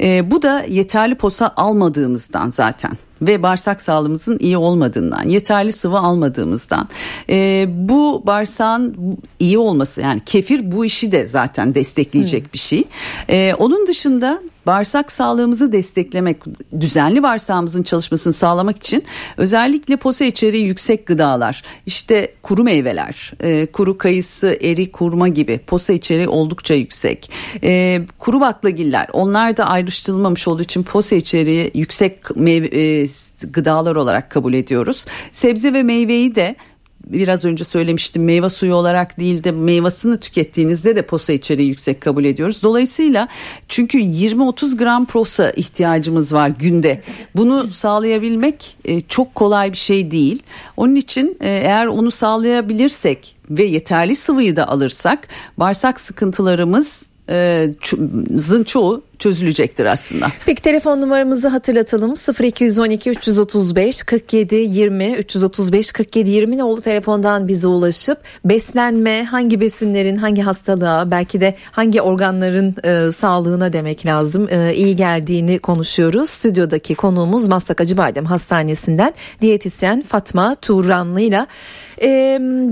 E, 0.00 0.30
bu 0.30 0.42
da 0.42 0.64
yeterli 0.68 1.14
posa 1.14 1.52
almadığımızdan 1.56 2.50
zaten 2.50 2.92
ve 3.22 3.42
bağırsak 3.42 3.82
sağlığımızın 3.82 4.38
iyi 4.38 4.56
olmadığından, 4.56 5.28
yeterli 5.28 5.72
sıvı 5.72 5.98
almadığımızdan. 5.98 6.88
E, 7.30 7.66
bu 7.68 8.22
bağırsağın 8.26 8.96
iyi 9.38 9.58
olması 9.58 10.00
yani 10.00 10.20
kefir 10.26 10.72
bu 10.72 10.84
işi 10.84 11.12
de 11.12 11.26
zaten 11.26 11.74
destekleyecek 11.74 12.44
Hı. 12.44 12.52
bir 12.52 12.58
şey. 12.58 12.84
E, 13.30 13.54
onun 13.58 13.86
dışında 13.86 14.42
bağırsak 14.68 15.12
sağlığımızı 15.12 15.72
desteklemek, 15.72 16.36
düzenli 16.80 17.22
bağırsağımızın 17.22 17.82
çalışmasını 17.82 18.32
sağlamak 18.32 18.76
için 18.76 19.04
özellikle 19.36 19.96
posa 19.96 20.24
içeriği 20.24 20.66
yüksek 20.66 21.06
gıdalar, 21.06 21.62
işte 21.86 22.32
kuru 22.42 22.64
meyveler, 22.64 23.32
e, 23.40 23.66
kuru 23.66 23.98
kayısı, 23.98 24.58
eri, 24.60 24.92
kurma 24.92 25.28
gibi 25.28 25.58
posa 25.58 25.92
içeriği 25.92 26.28
oldukça 26.28 26.74
yüksek. 26.74 27.30
E, 27.62 28.00
kuru 28.18 28.40
baklagiller 28.40 29.08
onlar 29.12 29.56
da 29.56 29.64
ayrıştırılmamış 29.64 30.48
olduğu 30.48 30.62
için 30.62 30.82
posa 30.82 31.16
içeriği 31.16 31.70
yüksek 31.74 32.36
meyve, 32.36 32.66
e, 32.66 33.06
gıdalar 33.52 33.96
olarak 33.96 34.30
kabul 34.30 34.54
ediyoruz. 34.54 35.04
Sebze 35.32 35.72
ve 35.72 35.82
meyveyi 35.82 36.34
de 36.34 36.56
biraz 37.12 37.44
önce 37.44 37.64
söylemiştim 37.64 38.24
meyve 38.24 38.48
suyu 38.48 38.74
olarak 38.74 39.20
değil 39.20 39.44
de 39.44 39.52
meyvasını 39.52 40.20
tükettiğinizde 40.20 40.96
de 40.96 41.02
posa 41.02 41.32
içeriği 41.32 41.68
yüksek 41.68 42.00
kabul 42.00 42.24
ediyoruz. 42.24 42.62
Dolayısıyla 42.62 43.28
çünkü 43.68 43.98
20-30 43.98 44.76
gram 44.76 45.06
posa 45.06 45.50
ihtiyacımız 45.50 46.32
var 46.32 46.48
günde. 46.48 47.02
Bunu 47.36 47.72
sağlayabilmek 47.72 48.76
e, 48.84 49.00
çok 49.00 49.34
kolay 49.34 49.72
bir 49.72 49.76
şey 49.76 50.10
değil. 50.10 50.42
Onun 50.76 50.94
için 50.94 51.38
e, 51.40 51.48
eğer 51.48 51.86
onu 51.86 52.10
sağlayabilirsek 52.10 53.36
ve 53.50 53.64
yeterli 53.64 54.16
sıvıyı 54.16 54.56
da 54.56 54.68
alırsak 54.68 55.28
bağırsak 55.56 56.00
sıkıntılarımız 56.00 57.06
zın 58.36 58.64
çoğu 58.64 59.02
çözülecektir 59.18 59.86
aslında. 59.86 60.26
Peki 60.46 60.62
telefon 60.62 61.00
numaramızı 61.00 61.48
hatırlatalım 61.48 62.14
0212 62.42 63.10
335 63.10 64.02
47 64.02 64.54
20 64.54 65.14
335 65.14 65.92
47 65.92 66.30
20 66.30 66.62
oldu 66.62 66.80
telefondan 66.80 67.48
bize 67.48 67.68
ulaşıp 67.68 68.18
beslenme 68.44 69.24
hangi 69.24 69.60
besinlerin 69.60 70.16
hangi 70.16 70.42
hastalığa 70.42 71.10
belki 71.10 71.40
de 71.40 71.54
hangi 71.70 72.02
organların 72.02 72.74
e, 72.84 73.12
sağlığına 73.12 73.72
demek 73.72 74.06
lazım 74.06 74.48
e, 74.50 74.74
iyi 74.74 74.96
geldiğini 74.96 75.58
konuşuyoruz. 75.58 76.30
Stüdyodaki 76.30 76.94
konuğumuz 76.94 77.48
Maslak 77.48 77.80
Acıbadem 77.80 78.24
Hastanesi'nden 78.24 79.14
diyetisyen 79.40 80.02
Fatma 80.02 80.54
Turanlı 80.54 81.20
ile 81.20 81.46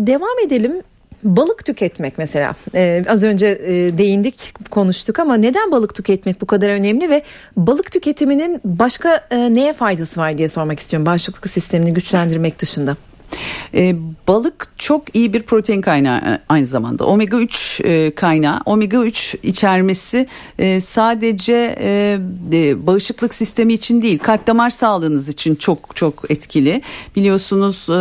devam 0.06 0.38
edelim 0.46 0.82
Balık 1.24 1.64
tüketmek 1.64 2.18
mesela 2.18 2.54
ee, 2.74 3.04
az 3.08 3.24
önce 3.24 3.46
e, 3.46 3.98
değindik 3.98 4.54
konuştuk 4.70 5.18
ama 5.18 5.34
neden 5.36 5.70
balık 5.70 5.94
tüketmek 5.94 6.40
bu 6.40 6.46
kadar 6.46 6.68
önemli 6.68 7.10
ve 7.10 7.22
balık 7.56 7.92
tüketiminin 7.92 8.60
başka 8.64 9.26
e, 9.30 9.54
neye 9.54 9.72
faydası 9.72 10.20
var 10.20 10.38
diye 10.38 10.48
sormak 10.48 10.78
istiyorum 10.78 11.06
bağışıklık 11.06 11.48
sistemini 11.48 11.94
güçlendirmek 11.94 12.58
dışında. 12.58 12.96
E, 13.74 13.96
balık 14.28 14.68
çok 14.78 15.16
iyi 15.16 15.32
bir 15.32 15.42
protein 15.42 15.80
kaynağı 15.80 16.18
e, 16.18 16.38
aynı 16.48 16.66
zamanda. 16.66 17.06
Omega 17.06 17.36
3 17.36 17.80
e, 17.84 18.14
kaynağı. 18.14 18.60
Omega 18.66 19.04
3 19.04 19.36
içermesi 19.42 20.26
e, 20.58 20.80
sadece 20.80 21.76
e, 21.80 22.18
e, 22.52 22.86
bağışıklık 22.86 23.34
sistemi 23.34 23.72
için 23.72 24.02
değil, 24.02 24.18
kalp 24.18 24.46
damar 24.46 24.70
sağlığınız 24.70 25.28
için 25.28 25.54
çok 25.54 25.96
çok 25.96 26.30
etkili. 26.30 26.82
Biliyorsunuz 27.16 27.86
e, 27.88 27.94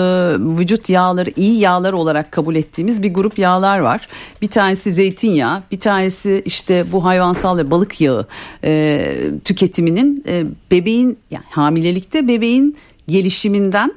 vücut 0.59 0.89
yağları 0.89 1.29
iyi 1.35 1.59
yağlar 1.59 1.93
olarak 1.93 2.31
kabul 2.31 2.55
ettiğimiz 2.55 3.03
bir 3.03 3.13
grup 3.13 3.39
yağlar 3.39 3.79
var. 3.79 4.07
Bir 4.41 4.47
tanesi 4.47 4.91
zeytinyağı, 4.91 5.63
bir 5.71 5.79
tanesi 5.79 6.41
işte 6.45 6.85
bu 6.91 7.05
hayvansal 7.05 7.57
ve 7.57 7.71
balık 7.71 8.01
yağı 8.01 8.27
e, 8.63 9.05
tüketiminin 9.45 10.23
e, 10.27 10.43
bebeğin 10.71 11.17
yani 11.31 11.45
hamilelikte 11.49 12.27
bebeğin 12.27 12.77
gelişiminden 13.07 13.91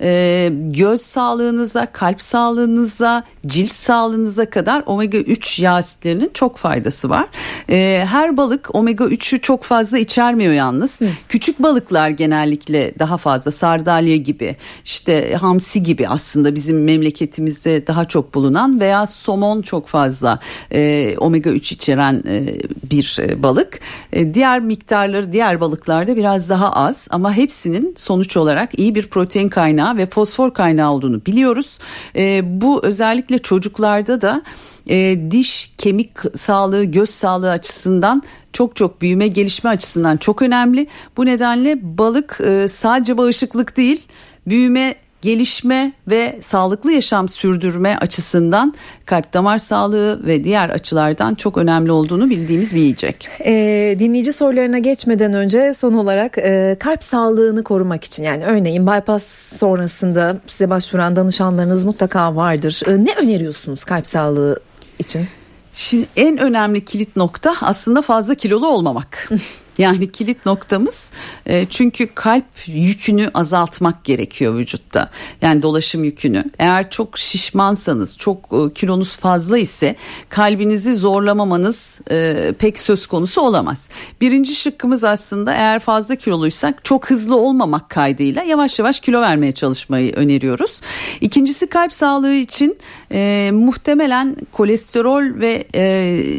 e, 0.00 0.50
göz 0.52 1.00
sağlığınıza, 1.00 1.86
kalp 1.92 2.22
sağlığınıza, 2.22 3.24
cilt 3.46 3.72
sağlığınıza 3.72 4.50
kadar 4.50 4.82
omega 4.86 5.18
3 5.18 5.58
yağ 5.58 5.74
asitlerinin 5.74 6.30
çok 6.34 6.56
faydası 6.56 7.10
var. 7.10 7.26
E, 7.70 8.04
her 8.10 8.36
balık 8.36 8.74
omega 8.74 9.04
3'ü 9.04 9.40
çok 9.40 9.62
fazla 9.62 9.98
içermiyor 9.98 10.52
yalnız. 10.52 11.00
Hı. 11.00 11.04
Küçük 11.28 11.62
balıklar 11.62 12.08
genellikle 12.08 12.98
daha 12.98 13.16
fazla 13.16 13.50
sardalya 13.50 14.16
gibi, 14.16 14.56
işte 14.84 15.34
hamsi 15.34 15.82
gibi 15.82 16.08
aslında 16.08 16.54
bizim 16.54 16.84
memleketimizde 16.84 17.86
daha 17.86 18.04
çok 18.04 18.34
bulunan 18.34 18.80
veya 18.80 19.06
somon 19.06 19.62
çok 19.62 19.88
fazla 19.88 20.38
e, 20.72 21.14
omega 21.18 21.50
3 21.50 21.72
içeren 21.72 22.22
e, 22.28 22.46
bir 22.90 23.18
e, 23.20 23.42
balık. 23.42 23.80
E, 24.12 24.34
diğer 24.34 24.60
miktarları 24.60 25.32
diğer 25.32 25.60
balıklarda 25.60 26.16
biraz 26.16 26.48
daha 26.48 26.72
az 26.72 27.08
ama 27.10 27.32
hepsinin 27.32 27.94
sonuç 27.98 28.36
olarak 28.36 28.78
iyi 28.78 28.94
bir 28.94 29.06
protein 29.06 29.48
kaynağı 29.48 29.63
ve 29.96 30.06
fosfor 30.06 30.54
kaynağı 30.54 30.90
olduğunu 30.90 31.26
biliyoruz. 31.26 31.78
E, 32.16 32.42
bu 32.60 32.84
özellikle 32.84 33.38
çocuklarda 33.38 34.20
da 34.20 34.42
e, 34.88 35.16
diş, 35.30 35.72
kemik 35.78 36.10
sağlığı, 36.34 36.84
göz 36.84 37.10
sağlığı 37.10 37.50
açısından 37.50 38.22
çok 38.52 38.76
çok 38.76 39.02
büyüme 39.02 39.28
gelişme 39.28 39.70
açısından 39.70 40.16
çok 40.16 40.42
önemli. 40.42 40.86
Bu 41.16 41.26
nedenle 41.26 41.98
balık 41.98 42.40
e, 42.46 42.68
sadece 42.68 43.18
bağışıklık 43.18 43.76
değil 43.76 44.02
büyüme 44.46 44.94
gelişme 45.24 45.92
ve 46.08 46.38
sağlıklı 46.42 46.92
yaşam 46.92 47.28
sürdürme 47.28 47.96
açısından 48.00 48.74
kalp 49.06 49.32
damar 49.32 49.58
sağlığı 49.58 50.26
ve 50.26 50.44
diğer 50.44 50.68
açılardan 50.68 51.34
çok 51.34 51.58
önemli 51.58 51.92
olduğunu 51.92 52.30
bildiğimiz 52.30 52.74
bir 52.74 52.80
yiyecek. 52.80 53.28
E, 53.44 53.96
dinleyici 53.98 54.32
sorularına 54.32 54.78
geçmeden 54.78 55.32
önce 55.32 55.74
son 55.74 55.92
olarak 55.92 56.38
e, 56.38 56.76
kalp 56.80 57.04
sağlığını 57.04 57.64
korumak 57.64 58.04
için 58.04 58.22
yani 58.22 58.44
örneğin 58.44 58.86
bypass 58.86 59.24
sonrasında 59.58 60.36
size 60.46 60.70
başvuran 60.70 61.16
danışanlarınız 61.16 61.84
mutlaka 61.84 62.36
vardır. 62.36 62.82
E, 62.86 63.04
ne 63.04 63.14
öneriyorsunuz 63.22 63.84
kalp 63.84 64.06
sağlığı 64.06 64.60
için? 64.98 65.28
Şimdi 65.74 66.06
en 66.16 66.38
önemli 66.38 66.84
kilit 66.84 67.16
nokta 67.16 67.54
aslında 67.60 68.02
fazla 68.02 68.34
kilolu 68.34 68.66
olmamak. 68.66 69.30
Yani 69.78 70.12
kilit 70.12 70.46
noktamız 70.46 71.12
e, 71.46 71.66
çünkü 71.70 72.06
kalp 72.14 72.44
yükünü 72.66 73.30
azaltmak 73.34 74.04
gerekiyor 74.04 74.54
vücutta. 74.58 75.10
Yani 75.42 75.62
dolaşım 75.62 76.04
yükünü. 76.04 76.44
Eğer 76.58 76.90
çok 76.90 77.18
şişmansanız, 77.18 78.16
çok 78.16 78.38
e, 78.38 78.72
kilonuz 78.74 79.16
fazla 79.16 79.58
ise 79.58 79.96
kalbinizi 80.28 80.94
zorlamamanız 80.94 82.00
e, 82.10 82.52
pek 82.58 82.78
söz 82.78 83.06
konusu 83.06 83.40
olamaz. 83.40 83.88
Birinci 84.20 84.54
şıkkımız 84.54 85.04
aslında 85.04 85.54
eğer 85.54 85.78
fazla 85.78 86.16
kiloluysak 86.16 86.84
çok 86.84 87.10
hızlı 87.10 87.36
olmamak 87.36 87.90
kaydıyla 87.90 88.42
yavaş 88.42 88.78
yavaş 88.78 89.00
kilo 89.00 89.20
vermeye 89.20 89.52
çalışmayı 89.52 90.14
öneriyoruz. 90.14 90.80
İkincisi 91.20 91.66
kalp 91.66 91.92
sağlığı 91.92 92.34
için 92.34 92.78
e, 93.12 93.50
muhtemelen 93.52 94.36
kolesterol 94.52 95.40
ve 95.40 95.64
e, 95.74 95.82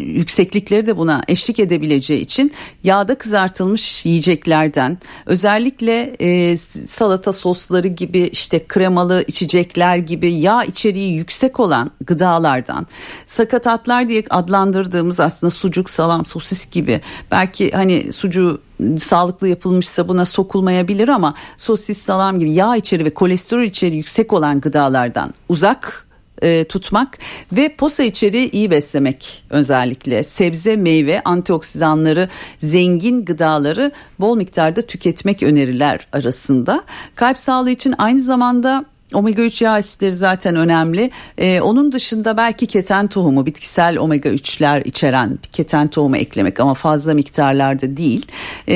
yükseklikleri 0.06 0.88
de 0.88 0.98
buna 0.98 1.22
eşlik 1.27 1.60
edebileceği 1.60 2.22
için 2.22 2.51
yağda 2.84 3.15
kızartılmış 3.25 4.05
yiyeceklerden 4.05 4.98
özellikle 5.25 6.15
e, 6.20 6.58
salata 6.58 7.34
sosları 7.34 7.88
gibi 7.88 8.20
işte 8.20 8.67
kremalı 8.67 9.24
içecekler 9.27 9.98
gibi 9.98 10.34
yağ 10.34 10.63
içeriği 10.63 11.15
yüksek 11.17 11.60
olan 11.60 11.91
gıdalardan 12.05 12.88
sakatatlar 13.25 14.08
diye 14.08 14.24
adlandırdığımız 14.29 15.20
aslında 15.20 15.51
sucuk, 15.51 15.89
salam, 15.89 16.25
sosis 16.25 16.72
gibi 16.72 17.01
belki 17.32 17.72
hani 17.72 18.13
sucuğu 18.13 18.62
sağlıklı 19.00 19.48
yapılmışsa 19.48 20.08
buna 20.08 20.25
sokulmayabilir 20.25 21.08
ama 21.08 21.34
sosis, 21.58 21.98
salam 21.98 22.39
gibi 22.39 22.51
yağ 22.51 22.75
içeri 22.75 23.05
ve 23.05 23.13
kolesterol 23.13 23.63
içeri 23.63 23.96
yüksek 23.96 24.34
olan 24.34 24.62
gıdalardan 24.62 25.34
uzak 25.50 26.04
e, 26.42 26.63
tutmak 26.63 27.18
ve 27.51 27.75
posa 27.75 28.04
içeriği 28.04 28.51
iyi 28.51 28.72
beslemek 28.72 29.44
özellikle 29.50 30.24
sebze 30.24 30.75
meyve 30.75 31.22
antioksidanları 31.25 32.30
zengin 32.60 33.25
gıdaları 33.25 33.92
bol 34.20 34.38
miktarda 34.38 34.82
tüketmek 34.82 35.44
öneriler 35.44 36.08
arasında 36.13 36.84
kalp 37.15 37.39
sağlığı 37.39 37.72
için 37.72 37.96
aynı 37.98 38.20
zamanda 38.20 38.86
Omega 39.13 39.42
3 39.42 39.62
yağ 39.62 39.72
asitleri 39.72 40.15
zaten 40.15 40.56
önemli. 40.56 41.12
Ee, 41.38 41.62
onun 41.62 41.92
dışında 41.92 42.38
belki 42.38 42.65
keten 42.68 43.08
tohumu, 43.08 43.46
bitkisel 43.46 43.98
omega 43.98 44.30
3'ler 44.30 44.84
içeren 44.84 45.39
keten 45.51 45.88
tohumu 45.88 46.18
eklemek 46.18 46.60
ama 46.60 46.74
fazla 46.74 47.13
miktarlarda 47.13 47.98
değil. 47.98 48.25
Ee, 48.68 48.75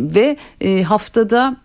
ve 0.00 0.36
e, 0.60 0.82
haftada 0.82 1.56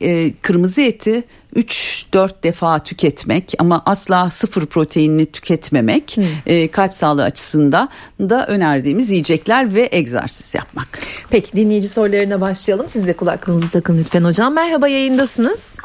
e, 0.00 0.32
kırmızı 0.32 0.80
eti 0.82 1.24
3-4 1.54 2.42
defa 2.42 2.78
tüketmek 2.78 3.52
ama 3.58 3.82
asla 3.86 4.30
sıfır 4.30 4.66
proteinini 4.66 5.32
tüketmemek 5.32 6.16
hmm. 6.16 6.24
e, 6.46 6.70
kalp 6.70 6.94
sağlığı 6.94 7.24
açısından 7.24 7.88
da 8.20 8.46
önerdiğimiz 8.46 9.10
yiyecekler 9.10 9.74
ve 9.74 9.88
egzersiz 9.92 10.54
yapmak. 10.54 10.88
Peki 11.30 11.52
dinleyici 11.52 11.88
sorularına 11.88 12.40
başlayalım. 12.40 12.88
Siz 12.88 13.06
de 13.06 13.16
kulaklığınızı 13.16 13.70
takın 13.70 13.98
lütfen 13.98 14.24
hocam. 14.24 14.54
Merhaba 14.54 14.88
yayındasınız. 14.88 15.76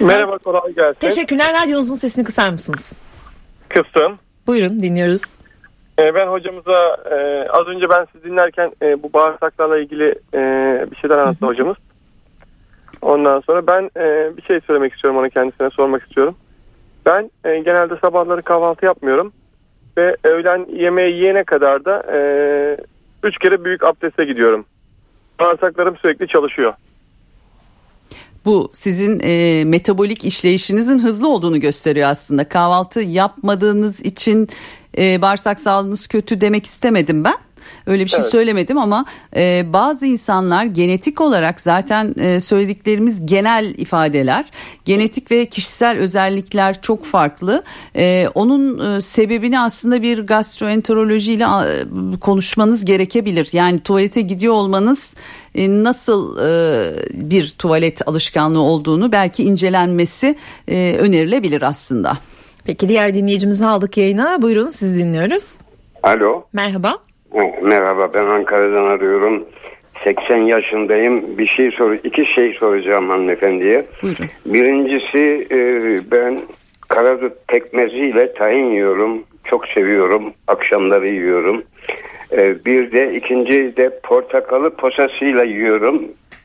Merhaba 0.00 0.38
kolay 0.38 0.72
gelsin. 0.74 0.98
Teşekkürler. 1.00 1.52
Radyonuzun 1.52 1.96
sesini 1.96 2.24
kısar 2.24 2.50
mısınız? 2.50 2.92
Kıstım. 3.68 4.18
Buyurun 4.46 4.80
dinliyoruz. 4.80 5.22
Ee, 5.98 6.14
ben 6.14 6.26
hocamıza 6.26 6.96
e, 7.10 7.48
az 7.48 7.66
önce 7.66 7.88
ben 7.88 8.06
sizi 8.12 8.24
dinlerken 8.24 8.72
e, 8.82 9.02
bu 9.02 9.12
bağırsaklarla 9.12 9.78
ilgili 9.78 10.08
e, 10.34 10.40
bir 10.90 10.96
şeyler 10.96 11.18
anlattı 11.18 11.46
hocamız. 11.46 11.76
Ondan 13.04 13.40
sonra 13.40 13.66
ben 13.66 13.90
e, 13.96 14.36
bir 14.36 14.42
şey 14.42 14.60
söylemek 14.60 14.92
istiyorum 14.92 15.20
ona 15.20 15.28
kendisine 15.28 15.70
sormak 15.70 16.02
istiyorum. 16.02 16.34
Ben 17.06 17.30
e, 17.44 17.58
genelde 17.58 17.96
sabahları 17.96 18.42
kahvaltı 18.42 18.86
yapmıyorum 18.86 19.32
ve 19.96 20.16
öğlen 20.24 20.66
yemeği 20.72 21.14
yiyene 21.14 21.44
kadar 21.44 21.84
da 21.84 22.02
e, 22.12 22.18
3 23.22 23.38
kere 23.38 23.64
büyük 23.64 23.84
abdeste 23.84 24.24
gidiyorum. 24.24 24.64
Bağırsaklarım 25.40 25.96
sürekli 25.96 26.28
çalışıyor. 26.28 26.72
Bu 28.44 28.70
sizin 28.72 29.20
e, 29.24 29.64
metabolik 29.64 30.24
işleyişinizin 30.24 30.98
hızlı 30.98 31.28
olduğunu 31.28 31.60
gösteriyor 31.60 32.08
aslında. 32.08 32.48
Kahvaltı 32.48 33.00
yapmadığınız 33.00 34.00
için 34.00 34.48
e, 34.98 35.22
bağırsak 35.22 35.60
sağlığınız 35.60 36.06
kötü 36.06 36.40
demek 36.40 36.66
istemedim 36.66 37.24
ben. 37.24 37.34
Öyle 37.86 38.04
bir 38.04 38.10
şey 38.10 38.20
Evet. 38.20 38.30
söylemedim 38.30 38.78
ama 38.78 39.04
e, 39.36 39.64
bazı 39.72 40.06
insanlar 40.06 40.64
genetik 40.64 41.20
olarak 41.20 41.60
zaten 41.60 42.14
e, 42.18 42.40
söylediklerimiz 42.40 43.26
genel 43.26 43.74
ifadeler. 43.76 44.44
Genetik 44.84 45.30
ve 45.30 45.46
kişisel 45.46 45.98
özellikler 45.98 46.82
çok 46.82 47.04
farklı. 47.04 47.62
E, 47.96 48.28
onun 48.34 48.96
e, 48.96 49.00
sebebini 49.00 49.60
aslında 49.60 50.02
bir 50.02 50.18
gastroenterolojiyle 50.26 51.44
e, 51.44 52.18
konuşmanız 52.20 52.84
gerekebilir. 52.84 53.48
Yani 53.52 53.78
tuvalete 53.78 54.20
gidiyor 54.20 54.54
olmanız 54.54 55.14
e, 55.54 55.68
nasıl 55.84 56.38
e, 56.38 56.90
bir 57.14 57.50
tuvalet 57.58 58.08
alışkanlığı 58.08 58.60
olduğunu 58.62 59.12
belki 59.12 59.42
incelenmesi 59.44 60.36
e, 60.68 60.96
önerilebilir 61.00 61.62
aslında. 61.62 62.18
Peki 62.64 62.88
diğer 62.88 63.14
dinleyicimizi 63.14 63.66
aldık 63.66 63.96
yayına. 63.96 64.42
Buyurun 64.42 64.70
sizi 64.70 64.96
dinliyoruz. 64.98 65.54
Alo. 66.02 66.44
Merhaba. 66.52 66.98
Merhaba 67.62 68.14
ben 68.14 68.24
Ankara'dan 68.26 68.86
arıyorum. 68.86 69.44
80 70.04 70.36
yaşındayım. 70.36 71.38
Bir 71.38 71.46
şey 71.46 71.70
sor 71.70 71.92
iki 71.92 72.26
şey 72.26 72.52
soracağım 72.54 73.08
hanımefendiye. 73.10 73.84
Buyurun. 74.02 74.26
Birincisi 74.46 75.46
e, 75.50 75.58
ben 76.10 76.40
karadut 76.88 77.32
pekmeziyle 77.48 78.34
tahin 78.34 78.70
yiyorum. 78.70 79.22
Çok 79.44 79.66
seviyorum. 79.66 80.32
Akşamları 80.46 81.08
yiyorum. 81.08 81.62
E, 82.32 82.64
bir 82.64 82.92
de 82.92 83.14
ikinci 83.14 83.76
de 83.76 84.00
portakalı 84.02 84.70
posasıyla 84.70 85.44
yiyorum. 85.44 86.02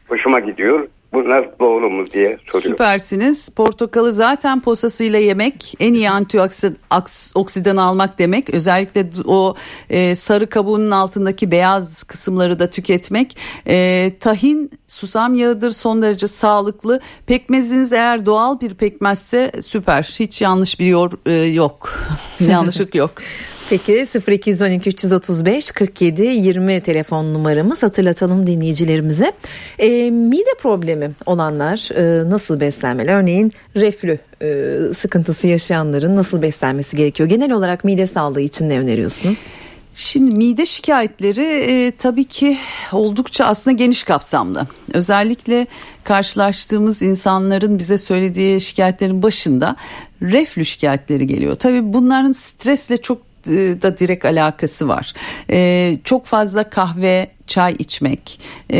Hoşuma 0.07 0.39
gidiyor. 0.39 0.87
Bunlar 1.13 1.59
doğru 1.59 1.89
mu 1.89 2.05
diye 2.05 2.37
soruyorum. 2.47 2.71
Süpersiniz. 2.71 3.49
Portakalı 3.49 4.13
zaten 4.13 4.59
posasıyla 4.59 5.19
yemek 5.19 5.73
en 5.79 5.93
iyi 5.93 6.09
antioksidan 6.09 7.77
almak 7.77 8.19
demek. 8.19 8.49
Özellikle 8.49 9.09
o 9.25 9.55
e, 9.89 10.15
sarı 10.15 10.49
kabuğunun 10.49 10.91
altındaki 10.91 11.51
beyaz 11.51 12.03
kısımları 12.03 12.59
da 12.59 12.69
tüketmek. 12.69 13.37
E, 13.67 14.11
tahin 14.19 14.71
susam 14.87 15.33
yağıdır 15.33 15.71
son 15.71 16.01
derece 16.01 16.27
sağlıklı. 16.27 16.99
Pekmeziniz 17.25 17.93
eğer 17.93 18.25
doğal 18.25 18.61
bir 18.61 18.73
pekmezse 18.73 19.51
süper. 19.61 20.15
Hiç 20.19 20.41
yanlış 20.41 20.79
bir 20.79 20.85
yor, 20.85 21.11
e, 21.25 21.33
yok. 21.33 21.93
Yanlışlık 22.39 22.95
yok. 22.95 23.11
Peki 23.69 24.07
0212 24.27 24.89
335 24.89 25.71
47 25.71 26.23
20 26.23 26.81
telefon 26.81 27.33
numaramız 27.33 27.83
hatırlatalım 27.83 28.47
dinleyicilerimize. 28.47 29.31
Ee, 29.79 30.11
mide 30.11 30.53
problemi 30.61 31.11
olanlar 31.25 31.89
e, 31.95 32.29
nasıl 32.29 32.59
beslenmeli? 32.59 33.11
Örneğin 33.11 33.51
reflü 33.75 34.19
e, 34.41 34.77
sıkıntısı 34.93 35.47
yaşayanların 35.47 36.15
nasıl 36.15 36.41
beslenmesi 36.41 36.97
gerekiyor? 36.97 37.29
Genel 37.29 37.51
olarak 37.51 37.83
mide 37.83 38.07
sağlığı 38.07 38.41
için 38.41 38.69
ne 38.69 38.79
öneriyorsunuz? 38.79 39.47
Şimdi 39.95 40.31
mide 40.31 40.65
şikayetleri 40.65 41.45
e, 41.45 41.91
tabii 41.91 42.25
ki 42.25 42.57
oldukça 42.91 43.45
aslında 43.45 43.77
geniş 43.77 44.03
kapsamlı. 44.03 44.67
Özellikle 44.93 45.67
karşılaştığımız 46.03 47.01
insanların 47.01 47.79
bize 47.79 47.97
söylediği 47.97 48.61
şikayetlerin 48.61 49.23
başında 49.23 49.75
reflü 50.21 50.65
şikayetleri 50.65 51.27
geliyor. 51.27 51.55
Tabii 51.55 51.93
bunların 51.93 52.31
stresle 52.31 52.97
çok 52.97 53.17
e, 53.17 53.28
da 53.81 53.97
direkt 53.97 54.25
alakası 54.25 54.87
var. 54.87 55.13
E, 55.51 55.97
çok 56.03 56.25
fazla 56.25 56.69
kahve, 56.69 57.27
çay 57.49 57.75
içmek, 57.79 58.39
e, 58.73 58.79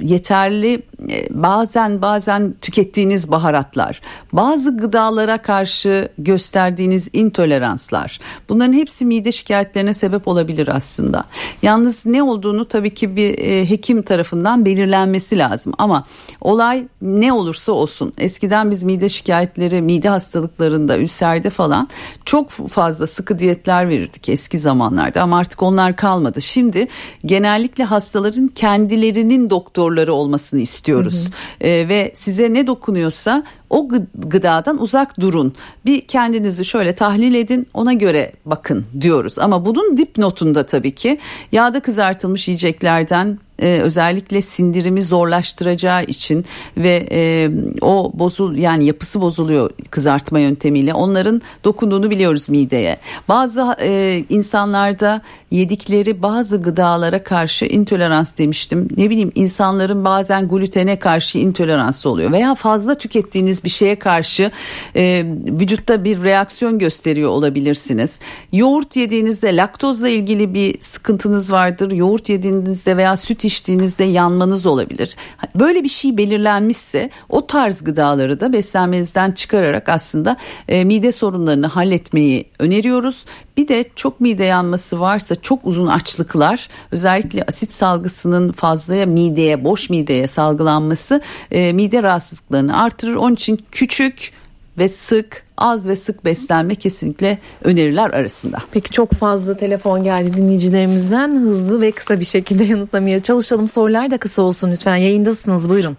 yeterli 0.00 0.82
e, 1.10 1.26
bazen 1.30 2.02
bazen 2.02 2.54
tükettiğiniz 2.60 3.30
baharatlar, 3.30 4.00
bazı 4.32 4.76
gıdalara 4.76 5.38
karşı 5.42 6.08
gösterdiğiniz 6.18 7.08
intoleranslar. 7.12 8.20
Bunların 8.48 8.72
hepsi 8.72 9.04
mide 9.04 9.32
şikayetlerine 9.32 9.94
sebep 9.94 10.28
olabilir 10.28 10.68
aslında. 10.68 11.24
Yalnız 11.62 12.06
ne 12.06 12.22
olduğunu 12.22 12.68
tabii 12.68 12.94
ki 12.94 13.16
bir 13.16 13.38
e, 13.38 13.70
hekim 13.70 14.02
tarafından 14.02 14.64
belirlenmesi 14.64 15.38
lazım 15.38 15.72
ama 15.78 16.04
olay 16.40 16.86
ne 17.02 17.32
olursa 17.32 17.72
olsun. 17.72 18.12
Eskiden 18.18 18.70
biz 18.70 18.84
mide 18.84 19.08
şikayetleri, 19.08 19.82
mide 19.82 20.08
hastalıklarında, 20.08 20.98
ülserde 20.98 21.50
falan 21.50 21.88
çok 22.24 22.50
fazla 22.50 23.06
sıkı 23.06 23.38
diyetler 23.38 23.88
verirdik 23.88 24.28
eski 24.28 24.58
zamanlarda 24.58 25.22
ama 25.22 25.38
artık 25.38 25.62
onlar 25.62 25.96
kalmadı. 25.96 26.42
Şimdi 26.42 26.88
genellikle 27.24 27.73
hastaların 27.82 28.48
kendilerinin 28.48 29.50
doktorları 29.50 30.12
olmasını 30.12 30.60
istiyoruz. 30.60 31.28
Ee, 31.60 31.88
ve 31.88 32.12
size 32.14 32.54
ne 32.54 32.66
dokunuyorsa 32.66 33.42
o 33.70 33.88
gı- 33.88 34.06
gıdadan 34.14 34.82
uzak 34.82 35.20
durun. 35.20 35.54
Bir 35.86 36.00
kendinizi 36.00 36.64
şöyle 36.64 36.94
tahlil 36.94 37.34
edin 37.34 37.66
ona 37.74 37.92
göre 37.92 38.32
bakın 38.44 38.84
diyoruz. 39.00 39.38
Ama 39.38 39.66
bunun 39.66 39.96
dipnotunda 39.96 40.66
tabii 40.66 40.94
ki 40.94 41.18
yağda 41.52 41.80
kızartılmış 41.80 42.48
yiyeceklerden 42.48 43.38
e, 43.64 43.80
özellikle 43.80 44.40
sindirimi 44.40 45.02
zorlaştıracağı 45.02 46.04
için 46.04 46.44
ve 46.76 47.08
e, 47.12 47.50
o 47.80 48.12
bozul 48.14 48.56
yani 48.56 48.84
yapısı 48.84 49.20
bozuluyor 49.20 49.70
kızartma 49.90 50.38
yöntemiyle 50.38 50.94
onların 50.94 51.42
dokunduğunu 51.64 52.10
biliyoruz 52.10 52.48
mideye. 52.48 52.96
Bazı 53.28 53.74
e, 53.80 54.22
insanlarda 54.28 55.22
yedikleri 55.50 56.22
bazı 56.22 56.62
gıdalara 56.62 57.24
karşı 57.24 57.64
intolerans 57.64 58.38
demiştim. 58.38 58.88
Ne 58.96 59.10
bileyim 59.10 59.32
insanların 59.34 60.04
bazen 60.04 60.48
glutene 60.48 60.98
karşı 60.98 61.38
intoleransı 61.38 62.08
oluyor 62.08 62.32
veya 62.32 62.54
fazla 62.54 62.94
tükettiğiniz 62.94 63.64
bir 63.64 63.68
şeye 63.68 63.98
karşı 63.98 64.50
e, 64.96 65.26
vücutta 65.46 66.04
bir 66.04 66.24
reaksiyon 66.24 66.78
gösteriyor 66.78 67.30
olabilirsiniz. 67.30 68.20
Yoğurt 68.52 68.96
yediğinizde 68.96 69.56
laktozla 69.56 70.08
ilgili 70.08 70.54
bir 70.54 70.80
sıkıntınız 70.80 71.52
vardır. 71.52 71.92
Yoğurt 71.92 72.28
yediğinizde 72.28 72.96
veya 72.96 73.16
süt 73.16 73.44
içtiğinizde 73.54 74.04
yanmanız 74.04 74.66
olabilir. 74.66 75.16
Böyle 75.54 75.84
bir 75.84 75.88
şey 75.88 76.16
belirlenmişse 76.16 77.10
o 77.28 77.46
tarz 77.46 77.84
gıdaları 77.84 78.40
da 78.40 78.52
beslenmenizden 78.52 79.32
çıkararak 79.32 79.88
aslında 79.88 80.36
e, 80.68 80.84
mide 80.84 81.12
sorunlarını 81.12 81.66
halletmeyi 81.66 82.44
öneriyoruz. 82.58 83.24
Bir 83.56 83.68
de 83.68 83.84
çok 83.96 84.20
mide 84.20 84.44
yanması 84.44 85.00
varsa 85.00 85.36
çok 85.36 85.60
uzun 85.64 85.86
açlıklar 85.86 86.68
özellikle 86.90 87.44
asit 87.48 87.72
salgısının 87.72 88.52
fazlaya 88.52 89.06
mideye 89.06 89.64
boş 89.64 89.90
mideye 89.90 90.26
salgılanması 90.26 91.20
e, 91.50 91.72
mide 91.72 92.02
rahatsızlıklarını 92.02 92.82
artırır. 92.82 93.14
Onun 93.14 93.34
için 93.34 93.64
küçük 93.70 94.32
ve 94.78 94.88
sık 94.88 95.44
az 95.58 95.88
ve 95.88 95.96
sık 95.96 96.24
beslenme 96.24 96.74
kesinlikle 96.74 97.38
öneriler 97.64 98.10
arasında. 98.10 98.56
Peki 98.72 98.90
çok 98.90 99.12
fazla 99.12 99.56
telefon 99.56 100.02
geldi 100.02 100.36
dinleyicilerimizden. 100.36 101.30
Hızlı 101.30 101.80
ve 101.80 101.90
kısa 101.90 102.20
bir 102.20 102.24
şekilde 102.24 102.64
yanıtlamaya 102.72 103.22
çalışalım. 103.22 103.68
Sorular 103.68 104.10
da 104.10 104.18
kısa 104.18 104.42
olsun 104.42 104.72
lütfen. 104.72 104.96
Yayındasınız 104.96 105.70
buyurun. 105.70 105.96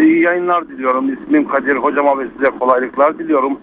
İyi 0.00 0.22
yayınlar 0.22 0.68
diliyorum. 0.68 1.14
İsmim 1.14 1.48
Kadir 1.48 1.76
Hocama 1.76 2.18
ve 2.18 2.28
size 2.36 2.58
kolaylıklar 2.58 3.18
diliyorum. 3.18 3.58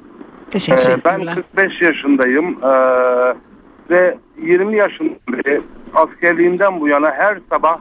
Teşekkür 0.49 0.91
Ee, 0.91 0.97
ben 1.05 1.25
45 1.25 1.81
yaşındayım 1.81 2.57
ee, 2.63 2.67
ve 3.89 4.17
20 4.41 4.77
yaşından 4.77 5.17
beri 5.27 5.61
askerliğimden 5.93 6.79
bu 6.79 6.87
yana 6.87 7.11
her 7.11 7.37
sabah 7.49 7.79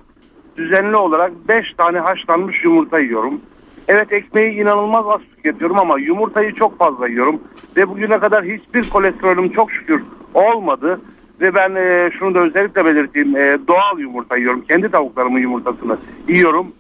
düzenli 0.57 0.97
olarak 0.97 1.33
5 1.49 1.75
tane 1.79 1.99
haşlanmış 1.99 2.65
yumurta 2.65 3.01
yiyorum. 3.01 3.41
Evet 3.89 4.13
ekmeği 4.13 4.61
inanılmaz 4.61 5.07
az 5.09 5.21
tüketiyorum 5.37 5.79
ama 5.79 5.99
yumurtayı 5.99 6.55
çok 6.55 6.79
fazla 6.79 7.09
yiyorum. 7.09 7.41
Ve 7.77 7.89
bugüne 7.89 8.19
kadar 8.19 8.45
hiçbir 8.45 8.91
kolesterolüm 8.91 9.53
çok 9.53 9.73
şükür 9.73 10.03
olmadı. 10.35 11.01
Ve 11.41 11.55
ben 11.55 11.75
e, 11.75 12.11
şunu 12.19 12.35
da 12.35 12.41
özellikle 12.41 12.85
belirteyim. 12.85 13.37
e, 13.37 13.59
doğal 13.69 13.99
yumurta 13.99 14.37
yiyorum. 14.37 14.65
Kendi 14.69 14.91
tavuklarımın 14.91 15.41
yumurtasını 15.41 15.99
yiyorum. 16.29 16.73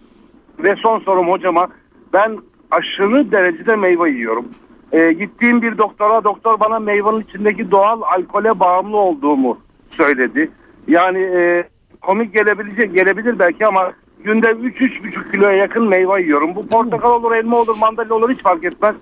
Ve 0.58 0.76
son 0.76 0.98
sorum 0.98 1.28
hocama 1.28 1.68
ben 2.12 2.38
aşırı 2.70 3.32
derecede 3.32 3.76
meyve 3.76 4.10
yiyorum. 4.10 4.44
Ee, 4.92 5.12
gittiğim 5.12 5.62
bir 5.62 5.78
doktora 5.78 6.24
doktor 6.24 6.60
bana 6.60 6.78
meyvenin 6.78 7.20
içindeki 7.20 7.70
doğal 7.70 8.02
alkole 8.02 8.60
bağımlı 8.60 8.96
olduğumu 8.96 9.58
söyledi. 9.90 10.50
Yani 10.88 11.18
e, 11.18 11.64
komik 12.00 12.34
gelebilecek 12.34 12.94
gelebilir 12.94 13.38
belki 13.38 13.66
ama 13.66 13.92
günde 14.24 14.46
3-3,5 14.46 15.32
kiloya 15.32 15.56
yakın 15.56 15.88
meyve 15.88 16.22
yiyorum. 16.22 16.54
Bu 16.54 16.68
portakal 16.68 17.10
olur, 17.10 17.32
elma 17.32 17.56
olur, 17.56 17.76
mandalina 17.78 18.14
olur 18.14 18.30
hiç 18.30 18.42
fark 18.42 18.64
etmez. 18.64 18.94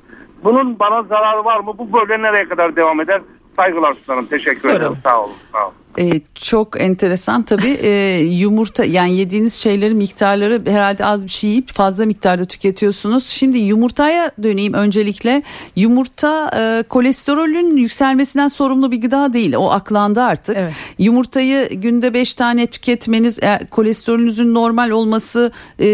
Bunun 0.45 0.79
bana 0.79 1.03
zararı 1.03 1.45
var 1.45 1.61
mı? 1.61 1.75
Bu 1.79 1.93
böyle 1.93 2.23
nereye 2.23 2.49
kadar 2.49 2.77
devam 2.77 3.01
eder? 3.01 3.23
Saygılar 3.57 3.93
sunarım. 3.93 4.27
Teşekkür 4.27 4.61
Soralım. 4.61 4.83
ederim. 4.83 4.99
Sağ 5.05 5.25
olun. 5.25 5.35
Sağ 5.53 5.67
olun. 5.67 5.75
Ee, 5.99 6.21
çok 6.35 6.81
enteresan 6.81 7.43
tabii 7.43 7.79
Ee, 7.83 8.19
yumurta 8.21 8.85
yani 8.85 9.17
yediğiniz 9.17 9.55
şeylerin 9.55 9.97
miktarları 9.97 10.63
herhalde 10.67 11.05
az 11.05 11.25
bir 11.25 11.31
şey 11.31 11.51
yiyip 11.51 11.73
fazla 11.73 12.07
miktarda 12.07 12.45
tüketiyorsunuz. 12.45 13.27
Şimdi 13.27 13.59
yumurtaya 13.59 14.31
döneyim 14.43 14.75
öncelikle 14.75 15.43
yumurta 15.77 16.51
e, 16.57 16.83
kolesterolün 16.89 17.77
yükselmesinden 17.77 18.49
sorumlu 18.49 18.93
bir 18.93 19.01
gıda 19.03 19.33
değil 19.33 19.55
o 19.55 19.71
aklandı 19.71 20.21
artık. 20.23 20.57
Evet. 20.57 20.73
Yumurtayı 20.99 21.69
günde 21.69 22.15
5 22.15 22.35
tane 22.35 22.67
tüketmeniz 22.67 23.43
e, 23.43 23.59
kolesterolünüzün 23.71 24.55
normal 24.55 24.91
olması 24.91 25.53
e, 25.81 25.87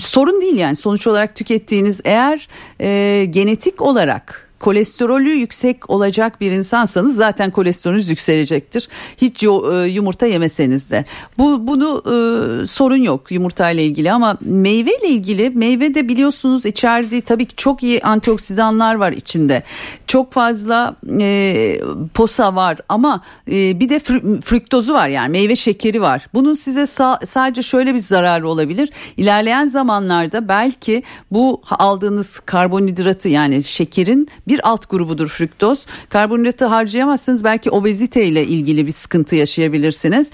sorun 0.00 0.40
değil 0.40 0.58
yani 0.58 0.76
sonuç 0.76 1.06
olarak 1.06 1.34
tükettiğiniz 1.34 2.00
eğer 2.04 2.48
e, 2.80 3.24
genetik 3.24 3.82
olarak 3.82 4.43
kolesterolü 4.64 5.30
yüksek 5.30 5.90
olacak 5.90 6.40
bir 6.40 6.50
insansanız 6.50 7.16
zaten 7.16 7.50
kolesterolünüz 7.50 8.08
yükselecektir. 8.08 8.88
Hiç 9.16 9.42
e, 9.42 9.46
yumurta 9.88 10.26
yemeseniz 10.26 10.90
de. 10.90 11.04
Bu 11.38 11.66
bunu 11.66 12.02
e, 12.06 12.66
sorun 12.66 12.96
yok 12.96 13.30
yumurta 13.30 13.70
ile 13.70 13.84
ilgili 13.84 14.12
ama 14.12 14.36
meyve 14.40 14.90
ile 14.98 15.08
ilgili 15.08 15.50
meyve 15.50 15.94
de 15.94 16.08
biliyorsunuz 16.08 16.66
içerdiği 16.66 17.20
tabii 17.20 17.46
ki 17.46 17.56
çok 17.56 17.82
iyi 17.82 18.02
antioksidanlar 18.02 18.94
var 18.94 19.12
içinde. 19.12 19.62
Çok 20.06 20.32
fazla 20.32 20.96
e, 21.20 21.80
posa 22.14 22.54
var 22.56 22.78
ama 22.88 23.20
e, 23.50 23.80
bir 23.80 23.88
de 23.88 23.96
fr- 23.96 24.40
fruktozu 24.40 24.92
var 24.94 25.08
yani 25.08 25.28
meyve 25.28 25.56
şekeri 25.56 26.02
var. 26.02 26.26
Bunun 26.34 26.54
size 26.54 26.82
sa- 26.82 27.26
sadece 27.26 27.62
şöyle 27.62 27.94
bir 27.94 27.98
zararı 27.98 28.48
olabilir. 28.48 28.90
İlerleyen 29.16 29.66
zamanlarda 29.66 30.48
belki 30.48 31.02
bu 31.30 31.62
aldığınız 31.70 32.40
karbonhidratı 32.40 33.28
yani 33.28 33.62
şekerin 33.64 34.28
bir 34.48 34.53
alt 34.62 34.90
grubudur 34.90 35.28
fruktoz. 35.28 35.86
Karbonhidratı 36.08 36.64
harcayamazsınız 36.64 37.44
belki 37.44 37.70
obezite 37.70 38.24
ile 38.24 38.44
ilgili 38.44 38.86
bir 38.86 38.92
sıkıntı 38.92 39.36
yaşayabilirsiniz. 39.36 40.30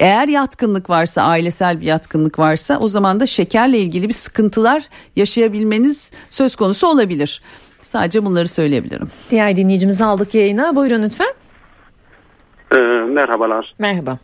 Eğer 0.00 0.28
yatkınlık 0.28 0.90
varsa 0.90 1.22
ailesel 1.22 1.80
bir 1.80 1.86
yatkınlık 1.86 2.38
varsa 2.38 2.78
o 2.78 2.88
zaman 2.88 3.20
da 3.20 3.26
şekerle 3.26 3.78
ilgili 3.78 4.08
bir 4.08 4.14
sıkıntılar 4.14 4.82
yaşayabilmeniz 5.16 6.12
söz 6.30 6.56
konusu 6.56 6.86
olabilir. 6.86 7.42
Sadece 7.82 8.24
bunları 8.24 8.48
söyleyebilirim. 8.48 9.08
Diğer 9.30 9.56
dinleyicimizi 9.56 10.04
aldık 10.04 10.34
yayına. 10.34 10.76
Buyurun 10.76 11.02
lütfen. 11.02 11.34
Ee, 12.72 12.76
merhabalar. 13.08 13.74
Merhaba. 13.78 14.18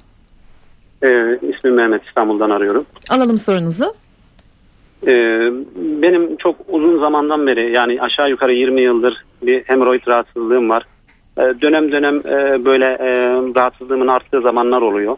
Ee, 1.03 1.39
ismim 1.43 1.75
Mehmet 1.75 2.05
İstanbul'dan 2.09 2.51
arıyorum. 2.51 2.87
Alalım 3.09 3.39
sorunuzu. 3.39 3.95
Ee, 5.03 5.51
benim 5.77 6.37
çok 6.37 6.57
uzun 6.69 6.99
zamandan 6.99 7.47
beri 7.47 7.73
yani 7.73 8.03
aşağı 8.03 8.31
yukarı 8.31 8.53
20 8.53 8.81
yıldır 8.81 9.25
bir 9.43 9.63
hemoroid 9.63 10.07
rahatsızlığım 10.09 10.71
var. 10.71 10.87
Ee, 11.39 11.43
dönem 11.43 11.93
dönem 11.93 12.17
e, 12.17 12.65
böyle 12.65 12.85
e, 12.85 13.11
rahatsızlığımın 13.57 14.07
arttığı 14.07 14.41
zamanlar 14.41 14.83
oluyor. 14.83 15.17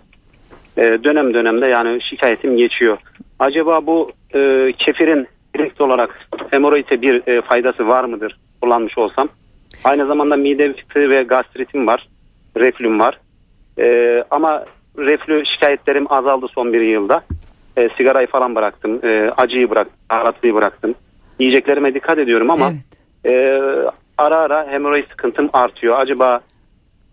Ee, 0.79 0.99
dönem 1.05 1.35
dönemde 1.35 1.67
yani 1.67 1.99
şikayetim 2.11 2.57
geçiyor. 2.57 2.99
Acaba 3.39 3.87
bu 3.87 4.13
e, 4.35 4.73
kefirin 4.79 5.27
direkt 5.55 5.81
olarak 5.81 6.29
hemoroide 6.51 7.03
bir 7.03 7.43
faydası 7.43 7.89
var 7.89 8.05
mıdır 8.05 8.39
kullanmış 8.63 8.99
olsam? 8.99 9.29
Aynı 9.85 10.07
zamanda 10.07 10.37
mide 10.37 10.73
fıtığı 10.73 11.11
ve 11.11 11.23
gastritim 11.23 11.87
var. 11.87 12.09
Reflüm 12.57 13.01
var. 13.01 13.19
Ama 14.31 14.65
reflü 14.99 15.47
şikayetlerim 15.47 16.13
azaldı 16.13 16.47
son 16.55 16.73
bir 16.73 16.81
yılda. 16.81 17.23
Ee, 17.79 17.89
sigarayı 17.97 18.27
falan 18.27 18.55
bıraktım. 18.55 19.01
Ee, 19.05 19.31
acıyı 19.37 19.71
bıraktım. 19.71 19.97
Baharatlıyı 20.11 20.55
bıraktım. 20.55 20.95
Yiyeceklerime 21.39 21.95
dikkat 21.95 22.19
ediyorum 22.19 22.51
ama 22.51 22.73
Evet. 23.25 23.33
e, 23.35 23.61
ara 24.19 24.37
ara 24.37 24.67
hemoroid 24.71 25.09
sıkıntım 25.11 25.51
artıyor. 25.53 26.01
Acaba 26.01 26.41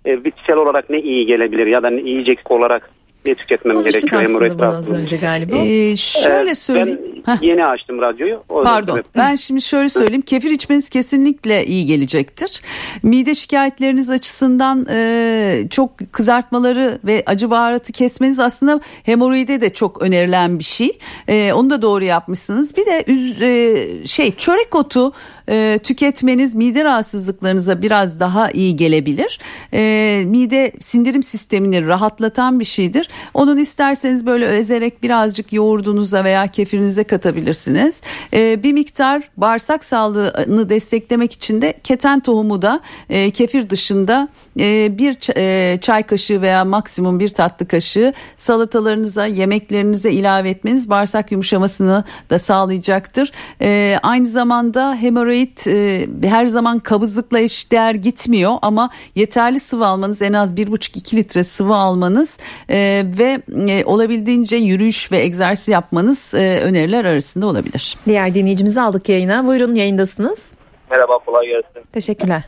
e, 0.06 0.23
bitkisel 0.23 0.56
olarak 0.58 0.89
ne 0.89 0.99
iyi 0.99 1.25
gelebilir 1.25 1.67
ya 1.67 1.84
da 1.84 1.89
ne 1.89 2.01
yiyecek 2.01 2.51
olarak 2.51 2.89
ne 3.28 3.36
tüketmem 3.36 3.76
Konuştuk 3.76 3.94
gerekiyor 4.02 4.22
aslında 4.22 4.34
hemoroid 4.40 4.60
bunu 4.60 4.78
az 4.78 4.92
önce 4.92 5.18
galiba. 5.18 5.56
Ee, 5.58 5.96
şöyle 5.96 6.50
Ee, 6.52 6.56
söyleyeyim. 6.56 7.02
Ben 7.28 7.36
Heh. 7.36 7.42
yeni 7.42 7.66
açtım 7.66 8.02
radyoyu. 8.02 8.44
O 8.50 8.62
Pardon. 8.64 8.94
sebep- 8.98 9.06
Ben 9.18 9.36
şimdi 9.36 9.62
şöyle 9.62 9.90
söyleyeyim. 9.90 10.22
Kefir 10.22 10.52
içmeniz 10.52 10.90
kesinlikle 10.90 11.66
iyi 11.66 11.86
gelecektir. 11.86 12.62
Mide 13.04 13.36
şikayetleriniz 13.36 14.10
açısından 14.10 14.86
e, 14.92 15.68
çok 15.70 15.92
kızartmaları 16.12 17.00
ve 17.06 17.24
acı 17.26 17.50
baharatı 17.50 17.94
kesmeniz 17.94 18.40
aslında 18.40 18.80
hemoroide 19.04 19.62
de 19.62 19.74
çok 19.74 20.02
önerilen 20.02 20.60
bir 20.60 20.64
şey. 20.64 20.92
E, 21.28 21.54
onu 21.54 21.70
da 21.70 21.82
doğru 21.82 22.04
yapmışsınız. 22.04 22.78
Bir 22.78 22.86
de 22.86 23.02
üz- 23.08 23.44
e, 23.46 24.08
şey 24.08 24.32
çörek 24.32 24.76
otu 24.76 25.14
e, 25.50 25.80
tüketmeniz 25.84 26.56
mide 26.56 26.84
rahatsızlıklarınıza 26.84 27.82
biraz 27.82 28.20
daha 28.20 28.52
iyi 28.52 28.76
gelebilir. 28.76 29.40
E, 29.74 30.24
mide 30.26 30.72
sindirim 30.80 31.24
sistemini 31.24 31.88
rahatlatan 31.88 32.60
bir 32.60 32.66
şeydir. 32.66 33.10
Onun 33.34 33.58
isterseniz 33.58 34.26
böyle 34.26 34.58
ezerek 34.58 35.04
birazcık 35.04 35.54
yoğurdunuza 35.54 36.24
veya 36.24 36.48
kefirinize 36.48 37.04
katabilirsiniz. 37.04 38.02
E, 38.34 38.64
bir 38.64 38.74
miktar 38.74 39.30
bağırsak 39.38 39.84
sağlığını 39.84 40.70
desteklemek 40.70 41.34
için 41.34 41.62
de 41.62 41.74
keten 41.84 42.20
tohumu 42.20 42.62
da 42.62 42.80
e, 43.10 43.32
kefir 43.32 43.70
dışında 43.70 44.28
e, 44.60 44.98
bir 44.98 45.38
e, 45.38 45.78
çay 45.82 46.04
kaşığı 46.04 46.42
veya 46.42 46.66
maksimum 46.66 47.20
bir 47.20 47.30
tatlı 47.30 47.68
kaşığı 47.68 48.14
salatalarınıza 48.38 49.26
yemeklerinize 49.26 50.12
ilave 50.12 50.50
etmeniz 50.50 50.90
bağırsak 50.90 51.32
yumuşamasını 51.32 52.04
da 52.30 52.40
sağlayacaktır. 52.40 53.32
E, 53.62 54.00
aynı 54.04 54.26
zamanda 54.26 54.96
hemoroid 54.96 55.35
e, 55.43 56.08
her 56.28 56.45
zaman 56.45 56.80
kabızlıkla 56.80 57.39
eşdeğer 57.39 57.95
gitmiyor 57.95 58.52
ama 58.62 58.89
yeterli 59.15 59.60
sıvı 59.60 59.86
almanız 59.86 60.21
en 60.21 60.34
az 60.34 60.54
1,5-2 60.54 61.15
litre 61.15 61.43
sıvı 61.43 61.76
almanız 61.76 62.39
e, 62.69 63.04
ve 63.19 63.41
e, 63.71 63.86
olabildiğince 63.86 64.56
yürüyüş 64.56 65.12
ve 65.12 65.17
egzersiz 65.17 65.67
yapmanız 65.67 66.34
e, 66.34 66.62
öneriler 66.63 67.06
arasında 67.06 67.45
olabilir. 67.48 67.98
Diğer 68.06 68.34
dinleyicimizi 68.34 68.82
aldık 68.82 69.10
yayına. 69.10 69.48
Buyurun 69.48 69.76
yayındasınız. 69.76 70.52
Merhaba 70.91 71.17
kolay 71.17 71.48
gelsin. 71.48 71.89
Teşekkürler. 71.93 72.43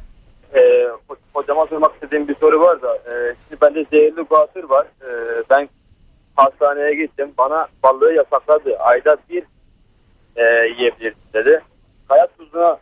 Ee, 0.53 0.59
ho- 1.09 1.17
hocama 1.33 1.65
sormak 1.65 1.93
istediğim 1.93 2.27
bir 2.27 2.35
soru 2.35 2.59
var 2.61 2.81
da 2.81 2.95
e, 2.95 3.35
şimdi 3.49 3.61
bende 3.61 3.85
zehirli 3.91 4.21
guatr 4.21 4.63
var. 4.63 4.87
Ee, 5.01 5.43
ben 5.49 5.69
hastaneye 6.35 6.95
gittim. 6.95 7.31
Bana 7.37 7.67
balığı 7.83 8.13
yasakladı. 8.13 8.77
Ayda 8.79 9.17
bir 9.29 9.43
e, 10.35 10.43
yiyebilirsin 10.67 11.21
dedi. 11.33 11.61
Hayat 12.07 12.37
tuzuna 12.37 12.77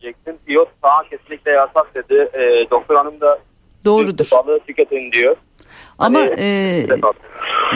yiyeceksin. 0.00 0.38
İyot 0.48 0.68
sana 0.82 1.02
kesinlikle 1.10 1.50
yasak 1.50 1.94
dedi. 1.94 2.30
Ee, 2.34 2.70
doktor 2.70 2.96
hanım 2.96 3.20
da 3.20 3.38
Doğrudur. 3.84 4.28
balığı 4.32 4.60
tüketin 4.66 5.12
diyor. 5.12 5.36
Ama 5.98 6.18
Hani- 6.18 6.34
e, 6.38 6.86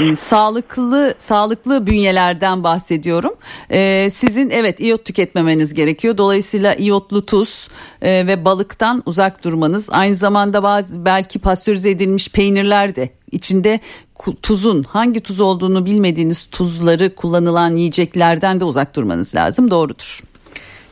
e, 0.00 0.16
sağlıklı 0.16 1.14
sağlıklı 1.18 1.86
bünyelerden 1.86 2.64
bahsediyorum. 2.64 3.32
E, 3.70 4.08
sizin 4.10 4.50
evet 4.50 4.80
iyot 4.80 5.04
tüketmemeniz 5.04 5.74
gerekiyor. 5.74 6.18
Dolayısıyla 6.18 6.74
iyotlu 6.74 7.26
tuz 7.26 7.68
e, 8.02 8.26
ve 8.26 8.44
balıktan 8.44 9.02
uzak 9.06 9.44
durmanız. 9.44 9.90
Aynı 9.92 10.14
zamanda 10.14 10.62
bazı 10.62 11.04
belki 11.04 11.38
pastörize 11.38 11.90
edilmiş 11.90 12.28
peynirler 12.32 12.96
de 12.96 13.10
içinde 13.32 13.80
tuzun 14.42 14.82
hangi 14.82 15.20
tuz 15.20 15.40
olduğunu 15.40 15.86
bilmediğiniz 15.86 16.46
tuzları 16.50 17.14
kullanılan 17.14 17.76
yiyeceklerden 17.76 18.60
de 18.60 18.64
uzak 18.64 18.96
durmanız 18.96 19.34
lazım. 19.34 19.70
Doğrudur. 19.70 20.20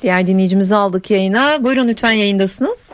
Diğer 0.03 0.27
dinleyicimizi 0.27 0.75
aldık 0.75 1.11
yayına. 1.11 1.65
Buyurun 1.65 1.89
lütfen 1.89 2.13
yayındasınız. 2.13 2.93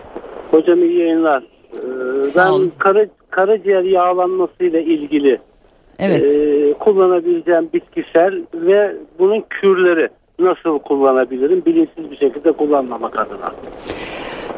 Hocam 0.51 0.83
iyi 0.83 0.99
yayınlar. 0.99 1.43
Ee, 1.75 2.23
Sağ 2.23 2.45
ben 2.47 2.51
olun. 2.51 2.73
kara, 2.79 3.07
karaciğer 3.31 3.83
yağlanmasıyla 3.83 4.81
ilgili 4.81 5.41
Evet. 5.99 6.35
e, 6.35 6.73
kullanabileceğim 6.79 7.69
bitkisel 7.75 8.35
ve 8.55 8.97
bunun 9.19 9.45
kürleri 9.51 10.09
nasıl 10.39 10.79
kullanabilirim 10.79 11.65
bilinçsiz 11.67 12.11
bir 12.11 12.17
şekilde 12.17 12.53
kullanmamak 12.53 13.19
adına. 13.19 13.53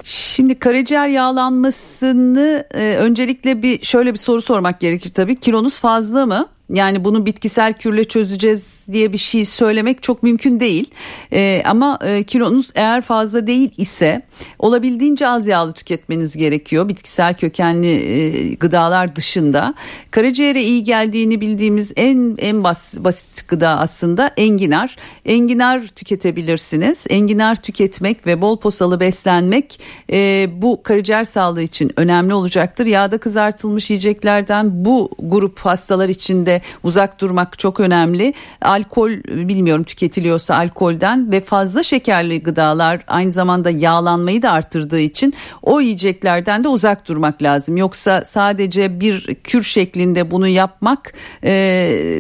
Şimdi 0.03 0.59
karaciğer 0.59 1.09
yağlanmasını 1.09 2.65
e, 2.75 2.97
öncelikle 2.97 3.63
bir 3.63 3.83
şöyle 3.83 4.13
bir 4.13 4.19
soru 4.19 4.43
sormak 4.43 4.81
gerekir 4.81 5.13
tabii. 5.15 5.41
Kilonuz 5.41 5.81
fazla 5.81 6.27
mı? 6.27 6.47
Yani 6.71 7.05
bunu 7.05 7.27
bitkisel 7.27 7.73
kürle 7.73 8.05
çözeceğiz 8.05 8.85
diye 8.93 9.13
bir 9.13 9.19
şey 9.19 9.45
söylemek 9.45 10.03
çok 10.03 10.23
mümkün 10.23 10.61
değil. 10.61 10.91
E, 11.33 11.63
ama 11.67 11.99
e, 12.05 12.23
kilonuz 12.23 12.71
eğer 12.75 13.03
fazla 13.03 13.47
değil 13.47 13.71
ise 13.77 14.23
olabildiğince 14.59 15.29
az 15.29 15.47
yağlı 15.47 15.73
tüketmeniz 15.73 16.37
gerekiyor. 16.37 16.89
Bitkisel 16.89 17.35
kökenli 17.35 17.89
e, 17.89 18.55
gıdalar 18.55 19.17
dışında. 19.17 19.75
Karaciğere 20.11 20.63
iyi 20.63 20.85
geldiğini 20.85 21.41
bildiğimiz 21.41 21.93
en 21.97 22.37
en 22.39 22.65
bas, 22.65 22.99
basit 22.99 23.49
gıda 23.49 23.69
aslında 23.69 24.31
enginar. 24.37 24.97
Enginar 25.25 25.87
tüketebilirsiniz. 25.87 27.07
Enginar 27.11 27.57
tüketmek 27.57 28.27
ve 28.27 28.43
bol 28.43 28.61
posalı 28.61 29.01
beslenmek 29.01 29.81
e, 30.13 30.49
bu 30.57 30.83
karaciğer 30.83 31.25
sağlığı 31.25 31.63
için 31.63 31.93
önemli 31.97 32.35
olacaktır. 32.35 32.87
Yağda 32.87 33.19
kızartılmış 33.19 33.91
yiyeceklerden 33.91 34.85
bu 34.85 35.11
grup 35.19 35.59
hastalar 35.59 36.09
için 36.09 36.47
de 36.53 36.61
uzak 36.83 37.21
durmak 37.21 37.59
çok 37.59 37.81
önemli. 37.81 38.35
Alkol 38.63 39.11
bilmiyorum 39.49 39.85
tüketiliyorsa 39.85 40.57
alkolden 40.57 41.33
ve 41.33 41.41
fazla 41.41 41.83
şekerli 41.83 42.43
gıdalar 42.43 43.01
aynı 43.07 43.33
zamanda 43.33 43.71
yağlanmayı 43.71 44.43
da 44.43 44.51
arttırdığı 44.51 45.01
için 45.01 45.35
o 45.63 45.81
yiyeceklerden 45.81 46.65
de 46.65 46.69
uzak 46.69 47.09
durmak 47.09 47.43
lazım. 47.43 47.77
Yoksa 47.77 48.23
sadece 48.25 49.01
bir 49.01 49.35
kür 49.35 49.63
şeklinde 49.63 50.31
bunu 50.31 50.49
yapmak 50.49 51.13
e, 51.45 51.53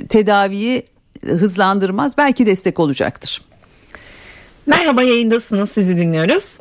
tedaviyi 0.08 0.82
hızlandırmaz 1.26 2.18
belki 2.18 2.46
destek 2.46 2.80
olacaktır. 2.80 3.42
Merhaba 4.66 5.02
yayındasınız 5.02 5.70
sizi 5.70 5.98
dinliyoruz. 5.98 6.58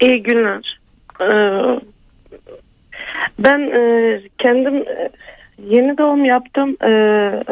İyi 0.00 0.22
günler. 0.22 0.78
Ee, 1.20 1.26
ben 3.38 3.60
e, 3.60 3.82
kendim 4.38 4.76
e, 4.76 5.10
yeni 5.68 5.98
doğum 5.98 6.24
yaptım. 6.24 6.76
Ee, 6.84 7.42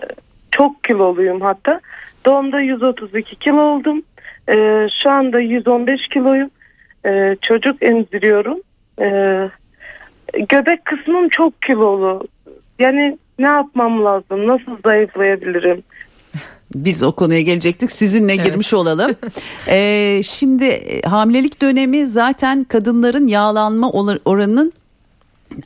çok 0.50 0.84
kiloluyum 0.84 1.40
hatta. 1.40 1.80
Doğumda 2.26 2.60
132 2.60 3.36
kilo 3.36 3.60
oldum. 3.60 4.02
Ee, 4.48 4.86
şu 5.02 5.10
anda 5.10 5.40
115 5.40 6.08
kiloyum. 6.08 6.50
Ee, 7.06 7.36
çocuk 7.42 7.82
emziriyorum. 7.82 8.58
Ee, 9.00 9.50
göbek 10.48 10.84
kısmım 10.84 11.28
çok 11.28 11.62
kilolu. 11.62 12.22
Yani 12.78 13.18
ne 13.38 13.46
yapmam 13.46 14.04
lazım? 14.04 14.46
Nasıl 14.46 14.76
zayıflayabilirim? 14.84 15.82
Biz 16.74 17.02
o 17.02 17.12
konuya 17.12 17.40
gelecektik 17.40 17.90
sizinle 17.90 18.34
evet. 18.34 18.44
girmiş 18.44 18.74
olalım. 18.74 19.10
ee, 19.68 20.20
şimdi 20.24 20.80
hamilelik 21.04 21.62
dönemi 21.62 22.06
zaten 22.06 22.64
kadınların 22.64 23.26
yağlanma 23.26 23.90
oranının 24.24 24.72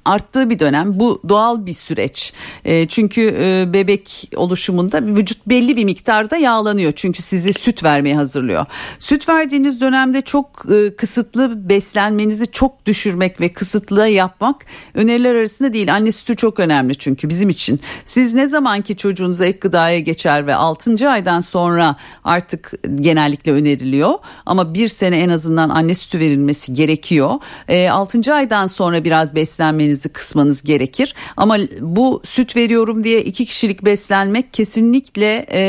arttığı 0.04 0.50
bir 0.50 0.58
dönem. 0.58 1.00
Bu 1.00 1.22
doğal 1.28 1.66
bir 1.66 1.74
süreç. 1.74 2.32
E, 2.64 2.88
çünkü 2.88 3.34
e, 3.38 3.72
bebek 3.72 4.30
oluşumunda 4.36 5.06
vücut 5.06 5.46
belli 5.46 5.76
bir 5.76 5.84
miktarda 5.84 6.36
yağlanıyor. 6.36 6.92
Çünkü 6.96 7.22
sizi 7.22 7.52
süt 7.52 7.84
vermeye 7.84 8.16
hazırlıyor. 8.16 8.66
Süt 8.98 9.28
verdiğiniz 9.28 9.80
dönemde 9.80 10.22
çok 10.22 10.66
e, 10.74 10.96
kısıtlı 10.96 11.68
beslenmenizi 11.68 12.50
çok 12.50 12.86
düşürmek 12.86 13.40
ve 13.40 13.52
kısıtlı 13.52 14.08
yapmak 14.08 14.66
öneriler 14.94 15.34
arasında 15.34 15.72
değil. 15.72 15.94
Anne 15.94 16.12
sütü 16.12 16.36
çok 16.36 16.60
önemli 16.60 16.94
çünkü 16.94 17.28
bizim 17.28 17.48
için. 17.48 17.80
Siz 18.04 18.34
ne 18.34 18.48
zamanki 18.48 18.96
çocuğunuza 18.96 19.44
ek 19.44 19.58
gıdaya 19.58 19.98
geçer 19.98 20.46
ve 20.46 20.54
6. 20.54 21.10
aydan 21.10 21.40
sonra 21.40 21.96
artık 22.24 22.72
genellikle 22.94 23.52
öneriliyor. 23.52 24.12
Ama 24.46 24.74
bir 24.74 24.88
sene 24.88 25.20
en 25.20 25.28
azından 25.28 25.68
anne 25.68 25.94
sütü 25.94 26.18
verilmesi 26.18 26.72
gerekiyor. 26.72 27.34
E, 27.68 27.88
6. 27.88 28.34
aydan 28.34 28.66
sonra 28.66 29.04
biraz 29.04 29.34
beslenme 29.34 29.73
beslenmenizi 29.74 30.08
kısmanız 30.08 30.62
gerekir. 30.62 31.14
Ama 31.36 31.58
bu 31.80 32.22
süt 32.24 32.56
veriyorum 32.56 33.04
diye 33.04 33.22
iki 33.22 33.44
kişilik 33.44 33.84
beslenmek 33.84 34.54
kesinlikle 34.54 35.46
e, 35.48 35.60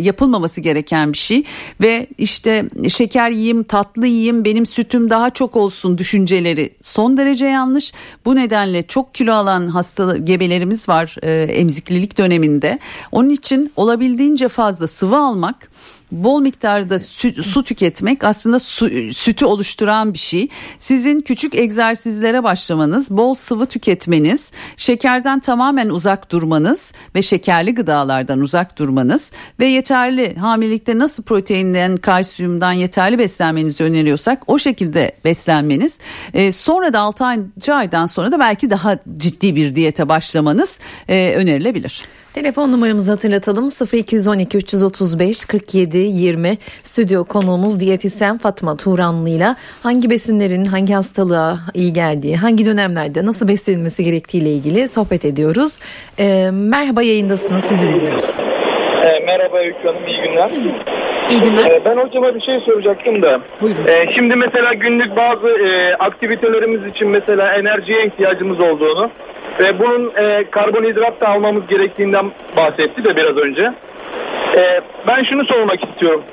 yapılmaması 0.00 0.60
gereken 0.60 1.12
bir 1.12 1.18
şey. 1.18 1.44
Ve 1.80 2.06
işte 2.18 2.64
şeker 2.88 3.30
yiyeyim 3.30 3.62
tatlı 3.62 4.06
yiyeyim 4.06 4.44
benim 4.44 4.66
sütüm 4.66 5.10
daha 5.10 5.30
çok 5.30 5.56
olsun 5.56 5.98
düşünceleri 5.98 6.70
son 6.80 7.16
derece 7.16 7.44
yanlış. 7.46 7.92
Bu 8.24 8.36
nedenle 8.36 8.82
çok 8.82 9.14
kilo 9.14 9.32
alan 9.32 9.68
hasta 9.68 10.16
gebelerimiz 10.16 10.88
var 10.88 11.16
e, 11.22 11.42
emziklilik 11.42 12.18
döneminde. 12.18 12.78
Onun 13.12 13.30
için 13.30 13.72
olabildiğince 13.76 14.48
fazla 14.48 14.86
sıvı 14.86 15.16
almak 15.16 15.68
bol 16.12 16.40
miktarda 16.40 16.98
su, 16.98 17.42
su 17.42 17.64
tüketmek 17.64 18.24
aslında 18.24 18.58
su, 18.58 18.88
sütü 19.12 19.44
oluşturan 19.44 20.14
bir 20.14 20.18
şey. 20.18 20.48
Sizin 20.78 21.20
küçük 21.20 21.54
egzersizlere 21.54 22.42
başlamanız, 22.42 23.10
bol 23.10 23.34
sıvı 23.34 23.66
tüketmeniz, 23.66 24.52
şekerden 24.76 25.40
tamamen 25.40 25.88
uzak 25.88 26.32
durmanız 26.32 26.92
ve 27.14 27.22
şekerli 27.22 27.74
gıdalardan 27.74 28.40
uzak 28.40 28.78
durmanız 28.78 29.32
ve 29.60 29.66
yeterli 29.66 30.34
hamilelikte 30.34 30.98
nasıl 30.98 31.22
proteinden, 31.22 31.96
kalsiyumdan 31.96 32.72
yeterli 32.72 33.18
beslenmenizi 33.18 33.84
öneriyorsak 33.84 34.42
o 34.46 34.58
şekilde 34.58 35.12
beslenmeniz. 35.24 35.98
E, 36.34 36.52
sonra 36.52 36.92
da 36.92 37.00
6. 37.00 37.74
aydan 37.74 38.06
sonra 38.06 38.32
da 38.32 38.38
belki 38.38 38.70
daha 38.70 38.98
ciddi 39.16 39.56
bir 39.56 39.76
diyete 39.76 40.08
başlamanız 40.08 40.78
e, 41.08 41.34
önerilebilir. 41.36 42.04
Telefon 42.34 42.72
numaramızı 42.72 43.10
hatırlatalım 43.10 43.66
0212 43.92 44.58
335 44.58 45.44
47 45.44 45.98
20 45.98 46.58
stüdyo 46.82 47.24
konuğumuz 47.24 47.80
diyetisyen 47.80 48.38
Fatma 48.38 48.76
Turanlı 48.76 49.28
ile 49.28 49.46
hangi 49.82 50.10
besinlerin 50.10 50.64
hangi 50.64 50.94
hastalığa 50.94 51.58
iyi 51.74 51.92
geldiği 51.92 52.36
hangi 52.36 52.66
dönemlerde 52.66 53.26
nasıl 53.26 53.48
beslenilmesi 53.48 54.04
gerektiği 54.04 54.38
ile 54.38 54.50
ilgili 54.52 54.88
sohbet 54.88 55.24
ediyoruz. 55.24 55.78
E, 56.18 56.50
merhaba 56.52 57.02
yayındasınız 57.02 57.64
sizi 57.64 57.82
dinliyoruz. 57.94 58.38
E, 59.04 59.24
merhaba 59.26 59.58
Öykü 59.58 59.88
Hanım 59.88 60.06
iyi 60.06 60.20
günler. 60.20 60.50
İyi 61.30 61.40
günler. 61.40 61.70
E, 61.70 61.84
ben 61.84 61.96
hocama 61.96 62.34
bir 62.34 62.40
şey 62.40 62.60
soracaktım 62.60 63.22
da. 63.22 63.40
Buyurun. 63.60 63.86
E, 63.86 64.12
şimdi 64.14 64.36
mesela 64.36 64.74
günlük 64.74 65.16
bazı 65.16 65.48
e, 65.48 65.94
aktivitelerimiz 65.94 66.86
için 66.86 67.08
mesela 67.08 67.54
enerjiye 67.54 68.06
ihtiyacımız 68.06 68.60
olduğunu 68.60 69.10
ve 69.60 69.78
bunun 69.78 70.12
e, 70.16 70.44
karbonhidrat 70.50 71.20
da 71.20 71.28
almamız 71.28 71.66
gerektiğinden 71.66 72.30
bahsetti 72.56 73.04
de 73.04 73.16
biraz 73.16 73.36
önce. 73.36 73.72
E, 74.56 74.80
ben 75.06 75.24
şunu 75.24 75.44
sormak 75.44 75.84
istiyorum. 75.88 76.24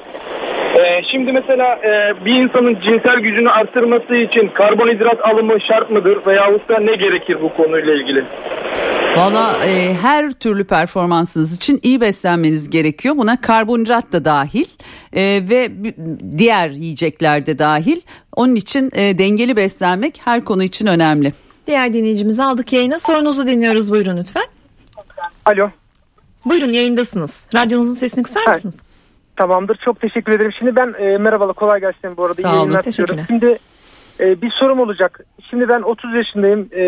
E, 0.76 1.04
şimdi 1.12 1.32
mesela 1.32 1.76
e, 1.76 2.26
bir 2.26 2.36
insanın 2.36 2.76
cinsel 2.82 3.20
gücünü 3.20 3.50
arttırması 3.50 4.16
için 4.16 4.48
karbonhidrat 4.48 5.26
alımı 5.26 5.62
şart 5.68 5.92
mıdır 5.92 6.26
veyahut 6.26 6.70
da 6.70 6.80
ne 6.80 6.96
gerekir 6.96 7.38
bu 7.42 7.54
konuyla 7.54 7.94
ilgili? 7.94 8.26
Valla 9.18 9.58
e, 9.66 9.94
her 10.02 10.32
türlü 10.32 10.64
performansınız 10.68 11.56
için 11.56 11.80
iyi 11.84 12.02
beslenmeniz 12.02 12.70
gerekiyor. 12.70 13.18
Buna 13.18 13.42
karbonhidrat 13.42 14.12
da 14.12 14.26
dahil 14.26 14.66
e, 15.14 15.22
ve 15.50 15.70
diğer 16.38 16.70
yiyecekler 16.70 17.46
de 17.46 17.60
dahil. 17.60 18.02
Onun 18.36 18.56
için 18.56 18.92
e, 18.96 19.18
dengeli 19.18 19.56
beslenmek 19.56 20.22
her 20.26 20.46
konu 20.46 20.64
için 20.64 20.88
önemli. 20.88 21.34
Diğer 21.68 21.94
dinleyicimizi 21.94 22.44
aldık 22.44 22.74
yayına. 22.74 23.00
Sorunuzu 23.00 23.48
dinliyoruz. 23.48 23.92
Buyurun 23.92 24.18
lütfen. 24.18 24.46
Alo. 25.46 25.70
Buyurun 26.50 26.70
yayındasınız. 26.70 27.46
Radyonuzun 27.56 27.94
sesini 27.94 28.24
kısar 28.24 28.42
evet. 28.48 28.56
mısınız? 28.56 28.80
Tamamdır. 29.36 29.76
Çok 29.86 30.02
teşekkür 30.02 30.32
ederim. 30.32 30.52
Şimdi 30.60 30.76
ben 30.76 30.94
e, 31.00 31.18
merhabalar 31.18 31.54
kolay 31.54 31.80
gelsin 31.80 32.18
bu 32.18 32.26
arada. 32.26 32.34
Sağ 32.34 32.62
olun. 32.62 32.80
Teşekkürler. 32.80 33.24
Şimdi 33.28 33.58
e, 34.20 34.42
bir 34.42 34.52
sorum 34.52 34.80
olacak. 34.80 35.26
Şimdi 35.50 35.70
ben 35.70 35.82
30 35.82 36.14
yaşındayım. 36.14 36.70
E, 36.72 36.84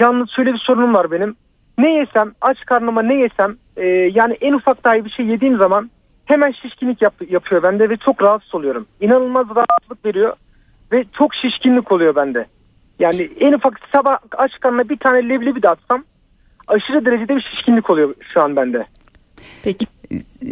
yalnız 0.00 0.30
şöyle 0.36 0.52
bir 0.52 0.58
sorunum 0.58 0.94
var 0.94 1.10
benim. 1.10 1.36
Ne 1.78 1.94
yesem 1.94 2.32
aç 2.40 2.58
karnıma 2.66 3.02
ne 3.02 3.14
yesem 3.14 3.56
e, 3.76 3.86
yani 3.86 4.36
en 4.40 4.52
ufak 4.52 4.84
dahi 4.84 5.04
bir 5.04 5.10
şey 5.10 5.26
yediğim 5.26 5.58
zaman 5.58 5.90
hemen 6.24 6.52
şişkinlik 6.62 7.02
yap, 7.02 7.14
yapıyor 7.28 7.62
bende 7.62 7.90
ve 7.90 7.96
çok 7.96 8.22
rahatsız 8.22 8.54
oluyorum. 8.54 8.86
İnanılmaz 9.00 9.46
rahatsızlık 9.56 10.04
veriyor 10.04 10.36
ve 10.92 11.04
çok 11.18 11.34
şişkinlik 11.34 11.92
oluyor 11.92 12.16
bende. 12.16 12.46
Yani 12.98 13.30
en 13.40 13.52
ufak 13.52 13.80
sabah 13.92 14.18
aç 14.38 14.52
karnına 14.60 14.88
bir 14.88 14.96
tane 14.96 15.28
leblebi 15.28 15.62
de 15.62 15.68
atsam 15.68 16.04
aşırı 16.68 17.06
derecede 17.06 17.36
bir 17.36 17.42
şişkinlik 17.42 17.90
oluyor 17.90 18.14
şu 18.32 18.42
an 18.42 18.56
bende. 18.56 18.86
Peki. 19.62 19.86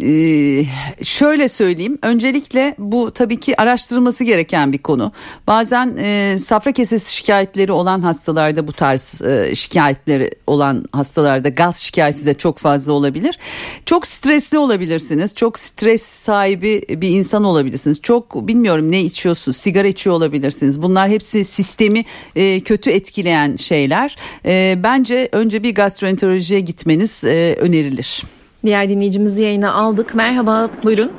Ee, 0.01 0.65
şöyle 1.03 1.47
söyleyeyim. 1.47 1.97
Öncelikle 2.01 2.75
bu 2.77 3.11
tabii 3.11 3.39
ki 3.39 3.61
araştırılması 3.61 4.23
gereken 4.23 4.73
bir 4.73 4.77
konu. 4.77 5.11
Bazen 5.47 5.97
e, 5.97 6.37
safra 6.39 6.71
kesesi 6.71 7.15
şikayetleri 7.15 7.71
olan 7.71 8.01
hastalarda 8.01 8.67
bu 8.67 8.73
tarz 8.73 9.21
e, 9.21 9.55
şikayetleri 9.55 10.31
olan 10.47 10.85
hastalarda 10.91 11.49
gaz 11.49 11.77
şikayeti 11.77 12.25
de 12.25 12.33
çok 12.33 12.57
fazla 12.57 12.93
olabilir. 12.93 13.39
Çok 13.85 14.07
stresli 14.07 14.57
olabilirsiniz. 14.57 15.35
Çok 15.35 15.59
stres 15.59 16.01
sahibi 16.01 16.81
bir 16.89 17.09
insan 17.09 17.43
olabilirsiniz. 17.43 18.01
Çok 18.01 18.47
bilmiyorum 18.47 18.91
ne 18.91 19.01
içiyorsunuz? 19.01 19.57
Sigara 19.57 19.87
içiyor 19.87 20.15
olabilirsiniz. 20.15 20.81
Bunlar 20.81 21.09
hepsi 21.09 21.45
sistemi 21.45 22.05
e, 22.35 22.59
kötü 22.59 22.89
etkileyen 22.89 23.55
şeyler. 23.55 24.17
E, 24.45 24.75
bence 24.83 25.29
önce 25.31 25.63
bir 25.63 25.75
gastroenterolojiye 25.75 26.59
gitmeniz 26.59 27.23
e, 27.23 27.55
önerilir. 27.59 28.23
Diğer 28.65 28.89
dinleyicimizi 28.89 29.43
yayına 29.43 29.73
aldık. 29.73 30.15
Merhaba 30.15 30.69
buyurun. 30.83 31.11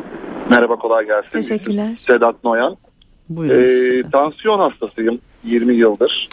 Merhaba 0.50 0.76
kolay 0.76 1.06
gelsin. 1.06 1.30
Teşekkürler. 1.30 1.96
Sedat 1.96 2.44
Noyan. 2.44 2.76
Buyurun. 3.28 3.62
Ee, 3.62 4.10
tansiyon 4.10 4.58
hastasıyım 4.58 5.18
20 5.44 5.74
yıldır 5.74 6.28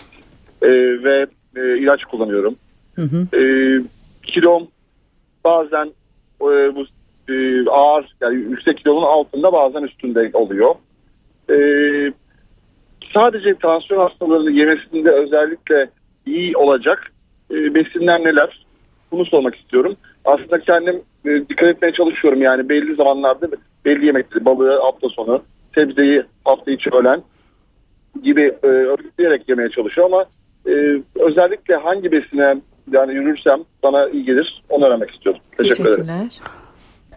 ee, 0.62 0.67
ve 1.04 1.28
e, 1.56 1.78
ilaç 1.78 2.06
kullanıyorum. 2.06 2.56
Hı 2.95 3.02
hı. 3.02 3.38
Ee, 3.38 3.82
kilom 4.24 4.67
bazen 5.43 5.86
e, 6.41 6.76
bu 6.76 6.86
e, 7.34 7.69
ağır 7.69 8.15
yani 8.21 8.36
yüksek 8.36 8.78
kilonun 8.78 9.04
altında 9.04 9.54
bazen 9.54 9.82
üstünde 9.82 10.32
oluyor. 10.34 10.76
Ee, 11.50 12.12
sadece 13.13 13.56
tansiyon 13.56 14.00
hastalarının 14.00 14.52
yemesinde 14.52 15.12
özellikle 15.12 15.89
iyi 16.26 16.58
olacak 16.58 17.12
e, 17.52 17.76
besinler 17.76 18.24
neler? 18.24 18.65
Bunu 19.12 19.26
sormak 19.26 19.56
istiyorum. 19.56 19.95
Aslında 20.26 20.60
kendim 20.60 21.02
e, 21.26 21.30
dikkat 21.50 21.70
etmeye 21.70 21.94
çalışıyorum 21.94 22.42
yani 22.42 22.70
belli 22.70 22.96
zamanlarda 22.96 23.48
belli 23.86 24.06
yemekleri 24.06 24.46
balığı 24.46 24.80
hafta 24.82 25.10
sonu 25.10 25.44
sebzeyi 25.76 26.24
hafta 26.46 26.72
içi 26.72 26.90
öğlen 26.90 27.22
gibi 28.24 28.54
e, 28.64 28.68
örgütleyerek 28.68 29.50
yemeye 29.50 29.70
çalışıyor 29.70 30.08
ama 30.08 30.26
e, 30.68 31.02
özellikle 31.16 31.76
hangi 31.76 32.12
besine 32.12 32.62
yani 32.92 33.14
yürürsem 33.14 33.60
bana 33.84 34.10
iyi 34.10 34.26
gelir. 34.26 34.64
Onu 34.70 34.86
öğrenmek 34.86 35.12
istiyordum. 35.12 35.42
Teşekkür 35.58 35.90
ederim. 35.90 36.08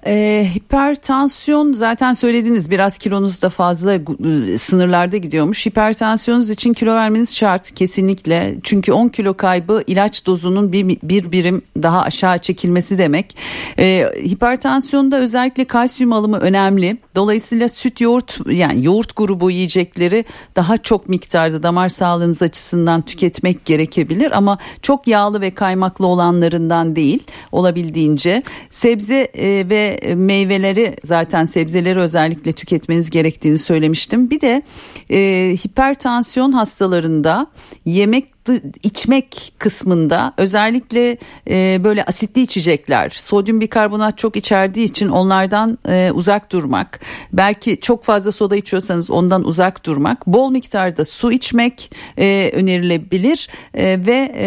Ee, 0.06 0.46
hipertansiyon 0.54 1.72
zaten 1.72 2.14
söylediniz 2.14 2.70
biraz 2.70 2.98
kilonuz 2.98 3.42
da 3.42 3.48
fazla 3.48 3.94
e, 3.94 4.58
sınırlarda 4.58 5.16
gidiyormuş. 5.16 5.66
Hipertansiyonunuz 5.66 6.50
için 6.50 6.72
kilo 6.72 6.94
vermeniz 6.94 7.36
şart 7.36 7.74
kesinlikle. 7.74 8.54
Çünkü 8.62 8.92
10 8.92 9.08
kilo 9.08 9.34
kaybı 9.34 9.82
ilaç 9.86 10.26
dozunun 10.26 10.72
bir, 10.72 10.98
bir 11.02 11.32
birim 11.32 11.62
daha 11.82 12.02
aşağı 12.02 12.38
çekilmesi 12.38 12.98
demek. 12.98 13.36
Ee, 13.78 14.06
hipertansiyonda 14.24 15.20
özellikle 15.20 15.64
kalsiyum 15.64 16.12
alımı 16.12 16.38
önemli. 16.38 16.96
Dolayısıyla 17.14 17.68
süt 17.68 18.00
yoğurt 18.00 18.38
yani 18.50 18.84
yoğurt 18.84 19.16
grubu 19.16 19.50
yiyecekleri 19.50 20.24
daha 20.56 20.76
çok 20.76 21.08
miktarda 21.08 21.62
damar 21.62 21.88
sağlığınız 21.88 22.42
açısından 22.42 23.02
tüketmek 23.02 23.64
gerekebilir 23.64 24.36
ama 24.36 24.58
çok 24.82 25.06
yağlı 25.06 25.40
ve 25.40 25.50
kaymaklı 25.50 26.06
olanlarından 26.06 26.96
değil 26.96 27.22
olabildiğince 27.52 28.42
sebze 28.70 29.28
e, 29.34 29.66
ve 29.70 29.93
meyveleri 30.14 30.96
zaten 31.04 31.44
sebzeleri 31.44 31.98
özellikle 31.98 32.52
tüketmeniz 32.52 33.10
gerektiğini 33.10 33.58
söylemiştim. 33.58 34.30
Bir 34.30 34.40
de 34.40 34.62
e, 35.10 35.18
hipertansiyon 35.64 36.52
hastalarında 36.52 37.46
yemek 37.84 38.33
içmek 38.82 39.52
kısmında 39.58 40.32
özellikle 40.36 41.16
e, 41.50 41.84
böyle 41.84 42.04
asitli 42.04 42.40
içecekler 42.40 43.10
sodyum 43.10 43.60
bikarbonat 43.60 44.18
çok 44.18 44.36
içerdiği 44.36 44.86
için 44.86 45.08
onlardan 45.08 45.78
e, 45.88 46.10
uzak 46.14 46.52
durmak 46.52 47.00
belki 47.32 47.80
çok 47.80 48.04
fazla 48.04 48.32
soda 48.32 48.56
içiyorsanız 48.56 49.10
ondan 49.10 49.44
uzak 49.44 49.86
durmak 49.86 50.26
bol 50.26 50.50
miktarda 50.50 51.04
su 51.04 51.32
içmek 51.32 51.90
e, 52.18 52.50
önerilebilir 52.54 53.48
e, 53.74 53.98
ve 54.06 54.32
e, 54.36 54.46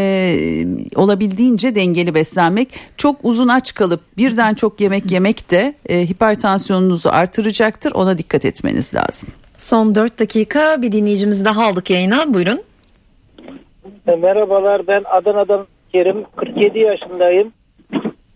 olabildiğince 0.95 1.75
dengeli 1.75 2.15
beslenmek 2.15 2.69
çok 2.97 3.19
uzun 3.23 3.47
aç 3.47 3.73
kalıp 3.73 4.17
birden 4.17 4.53
çok 4.53 4.81
yemek 4.81 5.12
yemek 5.12 5.51
de 5.51 5.75
e, 5.89 6.10
hipertansiyonunuzu 6.10 7.10
artıracaktır 7.10 7.91
ona 7.91 8.17
dikkat 8.17 8.45
etmeniz 8.45 8.93
lazım. 8.93 9.29
Son 9.57 9.95
4 9.95 10.19
dakika 10.19 10.81
bir 10.81 10.91
dinleyicimizi 10.91 11.45
daha 11.45 11.65
aldık 11.65 11.89
yayına 11.89 12.33
buyurun. 12.33 12.62
E, 14.08 14.15
merhabalar 14.15 14.88
ben 14.88 15.04
Adana'dan 15.06 15.67
Kerim. 15.91 16.26
47 16.36 16.80
yaşındayım. 16.80 17.54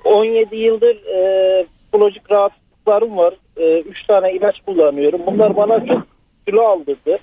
17 0.04 0.56
yıldır 0.56 0.96
e, 1.06 1.66
psikolojik 1.82 2.32
rahatsızlıklarım 2.32 3.18
var. 3.18 3.34
3 3.58 3.64
e, 3.64 3.80
üç 3.80 4.08
tane 4.08 4.34
ilaç 4.34 4.56
kullanıyorum. 4.66 5.22
Bunlar 5.26 5.56
bana 5.56 5.86
çok 5.86 6.08
kilo 6.48 6.62
aldırdı. 6.62 7.20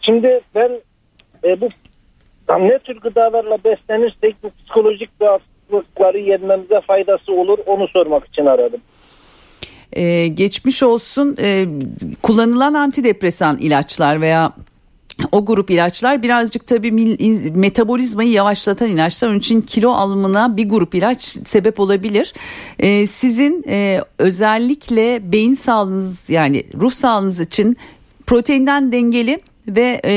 Şimdi 0.00 0.40
ben 0.54 0.70
e, 1.44 1.60
bu 1.60 1.68
ne 2.48 2.78
tür 2.78 3.00
gıdalarla 3.00 3.58
beslenirsek 3.64 4.36
bu 4.42 4.50
psikolojik 4.50 5.10
rahatsızlıkları 5.22 6.18
yenmemize 6.18 6.80
faydası 6.80 7.32
olur 7.32 7.58
onu 7.66 7.88
sormak 7.88 8.26
için 8.26 8.46
aradım. 8.46 8.80
Ee, 9.92 10.26
geçmiş 10.26 10.82
olsun. 10.82 11.36
Ee, 11.42 11.64
kullanılan 12.22 12.74
antidepresan 12.74 13.56
ilaçlar 13.56 14.20
veya 14.20 14.52
o 15.32 15.44
grup 15.44 15.70
ilaçlar 15.70 16.22
birazcık 16.22 16.66
tabii 16.66 16.92
metabolizmayı 17.50 18.30
yavaşlatan 18.30 18.88
ilaçlar. 18.88 19.28
Onun 19.28 19.38
için 19.38 19.60
kilo 19.60 19.90
alımına 19.90 20.56
bir 20.56 20.68
grup 20.68 20.94
ilaç 20.94 21.22
sebep 21.44 21.80
olabilir. 21.80 22.34
Ee, 22.78 23.06
sizin 23.06 23.64
e, 23.68 24.00
özellikle 24.18 25.32
beyin 25.32 25.54
sağlığınız 25.54 26.30
yani 26.30 26.64
ruh 26.80 26.92
sağlığınız 26.92 27.40
için 27.40 27.76
proteinden 28.26 28.92
dengeli 28.92 29.40
ve 29.68 30.00
e, 30.04 30.14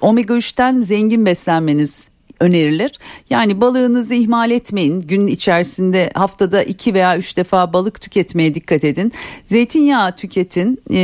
omega 0.00 0.34
3'ten 0.34 0.80
zengin 0.80 1.26
beslenmeniz 1.26 2.08
önerilir. 2.40 2.92
Yani 3.30 3.60
balığınızı 3.60 4.14
ihmal 4.14 4.50
etmeyin. 4.50 5.00
Gün 5.00 5.26
içerisinde 5.26 6.10
haftada 6.14 6.62
iki 6.62 6.94
veya 6.94 7.16
üç 7.16 7.36
defa 7.36 7.72
balık 7.72 8.00
tüketmeye 8.00 8.54
dikkat 8.54 8.84
edin. 8.84 9.12
Zeytinyağı 9.46 10.16
tüketin 10.16 10.80
e, 10.90 10.98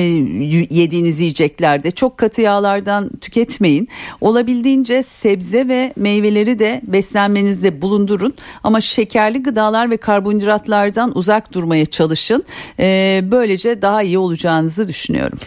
yediğiniz 0.74 1.20
yiyeceklerde. 1.20 1.90
Çok 1.90 2.18
katı 2.18 2.40
yağlardan 2.40 3.10
tüketmeyin. 3.20 3.88
Olabildiğince 4.20 5.02
sebze 5.02 5.68
ve 5.68 5.92
meyveleri 5.96 6.58
de 6.58 6.80
beslenmenizde 6.84 7.82
bulundurun. 7.82 8.34
Ama 8.64 8.80
şekerli 8.80 9.42
gıdalar 9.42 9.90
ve 9.90 9.96
karbonhidratlardan 9.96 11.18
uzak 11.18 11.52
durmaya 11.52 11.86
çalışın. 11.86 12.44
E, 12.80 13.20
böylece 13.30 13.82
daha 13.82 14.02
iyi 14.02 14.18
olacağınızı 14.18 14.88
düşünüyorum. 14.88 15.38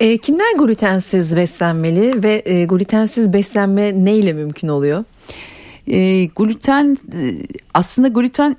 E, 0.00 0.18
kimler 0.18 0.56
glutensiz 0.58 1.36
beslenmeli 1.36 2.22
ve 2.22 2.42
e, 2.44 2.64
glutensiz 2.64 3.32
beslenme 3.32 4.04
neyle 4.04 4.32
mümkün 4.32 4.68
oluyor? 4.68 5.04
E, 5.86 6.24
gluten 6.24 6.96
e, 7.12 7.46
aslında 7.74 8.08
gluten 8.08 8.56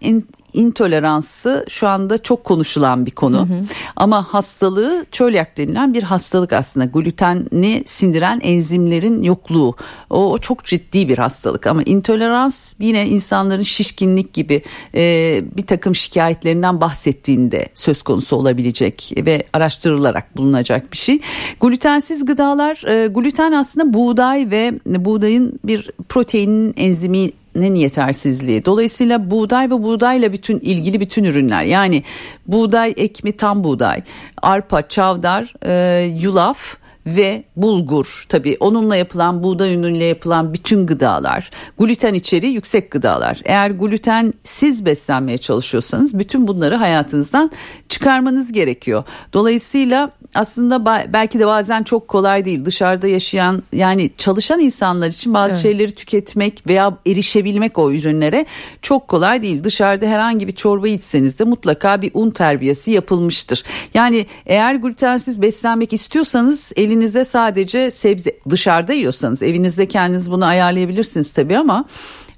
intoleransı 0.54 1.66
şu 1.70 1.88
anda 1.88 2.18
çok 2.18 2.44
konuşulan 2.44 3.06
bir 3.06 3.12
konu. 3.12 3.38
Hı 3.38 3.54
hı. 3.54 3.64
Ama 3.96 4.24
hastalığı 4.24 5.06
çölyak 5.12 5.58
denilen 5.58 5.94
bir 5.94 6.04
hastalık 6.04 6.54
aslında. 6.54 6.86
Gluteni 6.86 7.84
sindiren 7.86 8.40
enzimlerin 8.44 9.24
yokluğu. 9.24 9.76
O, 10.10 10.32
o 10.32 10.38
çok 10.38 10.64
ciddi 10.64 11.10
bir 11.10 11.18
hastalık 11.18 11.68
ama 11.68 11.84
intolerans 11.84 12.74
yine 12.80 13.08
insanların 13.08 13.64
şişkinlik 13.64 14.34
gibi 14.34 14.62
e, 14.96 15.44
bir 15.58 15.66
takım 15.66 15.96
şikayetlerinden 15.96 16.82
bahsettiğinde 16.82 17.68
söz 17.74 18.04
konusu 18.04 18.36
olabilecek 18.36 19.14
ve 19.18 19.44
araştırılarak 19.54 20.38
bulunacak 20.38 20.92
bir 20.92 20.98
şey. 20.98 21.20
Glutensiz 21.60 22.26
gıdalar 22.26 22.84
e, 22.88 23.08
gluten 23.08 23.52
aslında 23.52 23.94
buğday 23.94 24.52
ve 24.52 24.74
buğdayın 24.86 25.60
bir 25.64 25.90
proteinin 26.10 26.74
enzimi 26.78 27.30
nin 27.56 27.76
yetersizliği. 27.76 28.66
Dolayısıyla 28.66 29.32
buğday 29.32 29.66
ve 29.66 29.84
buğdayla 29.84 30.34
bütün 30.34 30.60
ilgili 30.60 31.00
bütün 31.00 31.24
ürünler. 31.24 31.64
Yani 31.64 32.04
buğday 32.48 32.94
ekmi 32.98 33.32
tam 33.32 33.64
buğday, 33.64 34.02
arpa, 34.42 34.88
çavdar, 34.88 35.54
e, 35.66 36.04
yulaf 36.22 36.78
ve 37.06 37.44
bulgur. 37.56 38.26
Tabi 38.30 38.58
onunla 38.60 38.96
yapılan 38.96 39.44
buğday 39.44 39.74
ünüyle 39.74 40.06
yapılan 40.06 40.54
bütün 40.54 40.86
gıdalar 40.86 41.52
gluten 41.80 42.14
içeriği 42.14 42.54
yüksek 42.54 42.92
gıdalar. 42.92 43.42
Eğer 43.46 43.72
glutensiz 43.72 44.86
beslenmeye 44.86 45.38
çalışıyorsanız 45.38 46.20
bütün 46.20 46.48
bunları 46.48 46.76
hayatınızdan 46.76 47.52
çıkarmanız 47.90 48.52
gerekiyor. 48.52 49.04
Dolayısıyla 49.34 50.12
aslında 50.36 50.86
belki 51.14 51.40
de 51.40 51.48
bazen 51.48 51.84
çok 51.84 52.08
kolay 52.08 52.46
değil. 52.46 52.66
Dışarıda 52.66 53.08
yaşayan 53.08 53.64
yani 53.74 54.12
çalışan 54.18 54.60
insanlar 54.60 55.08
için 55.08 55.34
bazı 55.34 55.54
evet. 55.54 55.62
şeyleri 55.62 55.92
tüketmek 55.92 56.68
veya 56.68 56.98
erişebilmek 57.08 57.78
o 57.78 57.92
ürünlere 57.92 58.46
çok 58.82 59.08
kolay 59.08 59.42
değil. 59.42 59.64
Dışarıda 59.64 60.06
herhangi 60.06 60.48
bir 60.48 60.56
çorba 60.56 60.88
içseniz 60.88 61.40
de 61.40 61.44
mutlaka 61.44 62.02
bir 62.02 62.12
un 62.14 62.30
terbiyesi 62.32 62.92
yapılmıştır. 62.92 63.64
Yani 63.94 64.26
eğer 64.46 64.76
glutensiz 64.76 65.42
beslenmek 65.42 65.94
istiyorsanız 65.94 66.72
elin 66.76 67.04
evinizde 67.04 67.26
sadece 67.26 67.92
sebze 67.92 68.40
dışarıda 68.50 68.94
yiyorsanız 68.94 69.44
evinizde 69.44 69.88
kendiniz 69.88 70.32
bunu 70.32 70.46
ayarlayabilirsiniz 70.46 71.32
tabii 71.32 71.58
ama 71.58 71.86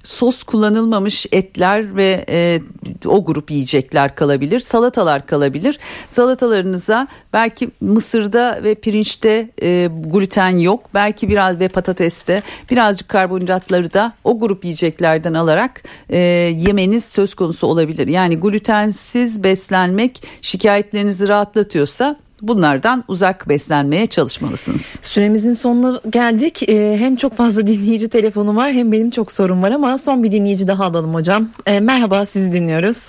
sos 0.06 0.42
kullanılmamış 0.42 1.26
etler 1.32 1.96
ve 1.96 2.24
e, 2.28 2.60
o 3.06 3.24
grup 3.24 3.50
yiyecekler 3.50 4.14
kalabilir. 4.14 4.60
Salatalar 4.60 5.26
kalabilir. 5.26 5.78
Salatalarınıza 6.08 7.08
belki 7.32 7.68
mısırda 7.80 8.60
ve 8.62 8.74
pirinçte 8.74 9.50
e, 9.62 9.88
gluten 10.04 10.56
yok. 10.56 10.90
Belki 10.94 11.28
biraz 11.28 11.60
ve 11.60 11.68
patateste 11.68 12.42
birazcık 12.70 13.08
karbonhidratları 13.08 13.92
da 13.92 14.12
o 14.24 14.38
grup 14.38 14.64
yiyeceklerden 14.64 15.34
alarak 15.34 15.82
e, 16.10 16.18
yemeniz 16.56 17.04
söz 17.04 17.34
konusu 17.34 17.66
olabilir. 17.66 18.06
Yani 18.06 18.36
glutensiz 18.36 19.42
beslenmek 19.42 20.22
şikayetlerinizi 20.42 21.28
rahatlatıyorsa 21.28 22.16
bunlardan 22.42 23.04
uzak 23.08 23.48
beslenmeye 23.48 24.06
çalışmalısınız. 24.06 24.96
Süremizin 25.02 25.54
sonuna 25.54 26.00
geldik. 26.10 26.68
Ee, 26.68 26.96
hem 26.98 27.16
çok 27.16 27.34
fazla 27.34 27.66
dinleyici 27.66 28.08
telefonu 28.08 28.56
var 28.56 28.72
hem 28.72 28.92
benim 28.92 29.10
çok 29.10 29.32
sorum 29.32 29.62
var 29.62 29.70
ama 29.70 29.98
son 29.98 30.22
bir 30.22 30.32
dinleyici 30.32 30.68
daha 30.68 30.84
alalım 30.84 31.14
hocam. 31.14 31.48
Ee, 31.66 31.80
merhaba 31.80 32.24
sizi 32.24 32.52
dinliyoruz. 32.52 33.08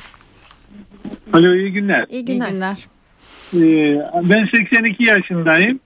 Alo 1.34 1.56
iyi 1.56 1.74
günler. 1.74 2.06
İyi 2.10 2.26
günler. 2.26 2.48
İyi 2.48 2.52
günler. 2.52 2.88
Ee, 3.54 4.02
ben 4.24 4.48
82 4.56 5.04
yaşındayım. 5.04 5.80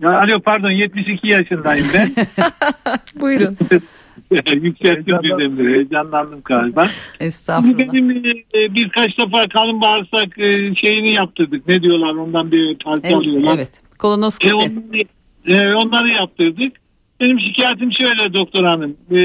Ya, 0.00 0.20
alo 0.20 0.40
pardon 0.40 0.70
72 0.70 1.28
yaşındayım 1.28 1.86
ben. 1.94 2.10
Buyurun. 3.20 3.56
Yükselttim 4.62 5.18
birdenbire. 5.22 5.74
Heyecanlandım 5.74 6.40
galiba. 6.44 6.86
Estağfurullah. 7.20 7.78
Benim 7.78 8.10
e, 8.54 8.74
birkaç 8.74 9.18
defa 9.18 9.48
kalın 9.48 9.80
bağırsak 9.80 10.38
e, 10.38 10.74
şeyini 10.74 11.12
yaptırdık. 11.12 11.68
Ne 11.68 11.82
diyorlar 11.82 12.14
ondan 12.14 12.52
bir 12.52 12.78
parça 12.78 13.08
evet, 13.08 13.16
alıyorlar. 13.16 13.54
Evet. 13.56 13.82
Kolonoskopi. 13.98 14.48
E, 14.48 14.54
onları, 14.54 15.02
e, 15.46 15.74
onları 15.74 16.08
yaptırdık. 16.08 16.72
Benim 17.20 17.40
şikayetim 17.40 17.92
şöyle 17.92 18.34
doktor 18.34 18.64
hanım. 18.64 18.96
E, 19.10 19.16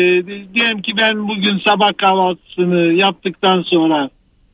diyelim 0.53 0.81
ki 0.81 0.93
ben 0.97 1.27
bugün 1.27 1.59
sabah 1.59 1.91
kahvaltısını 1.97 2.93
yaptıktan 2.93 3.61
sonra 3.61 4.09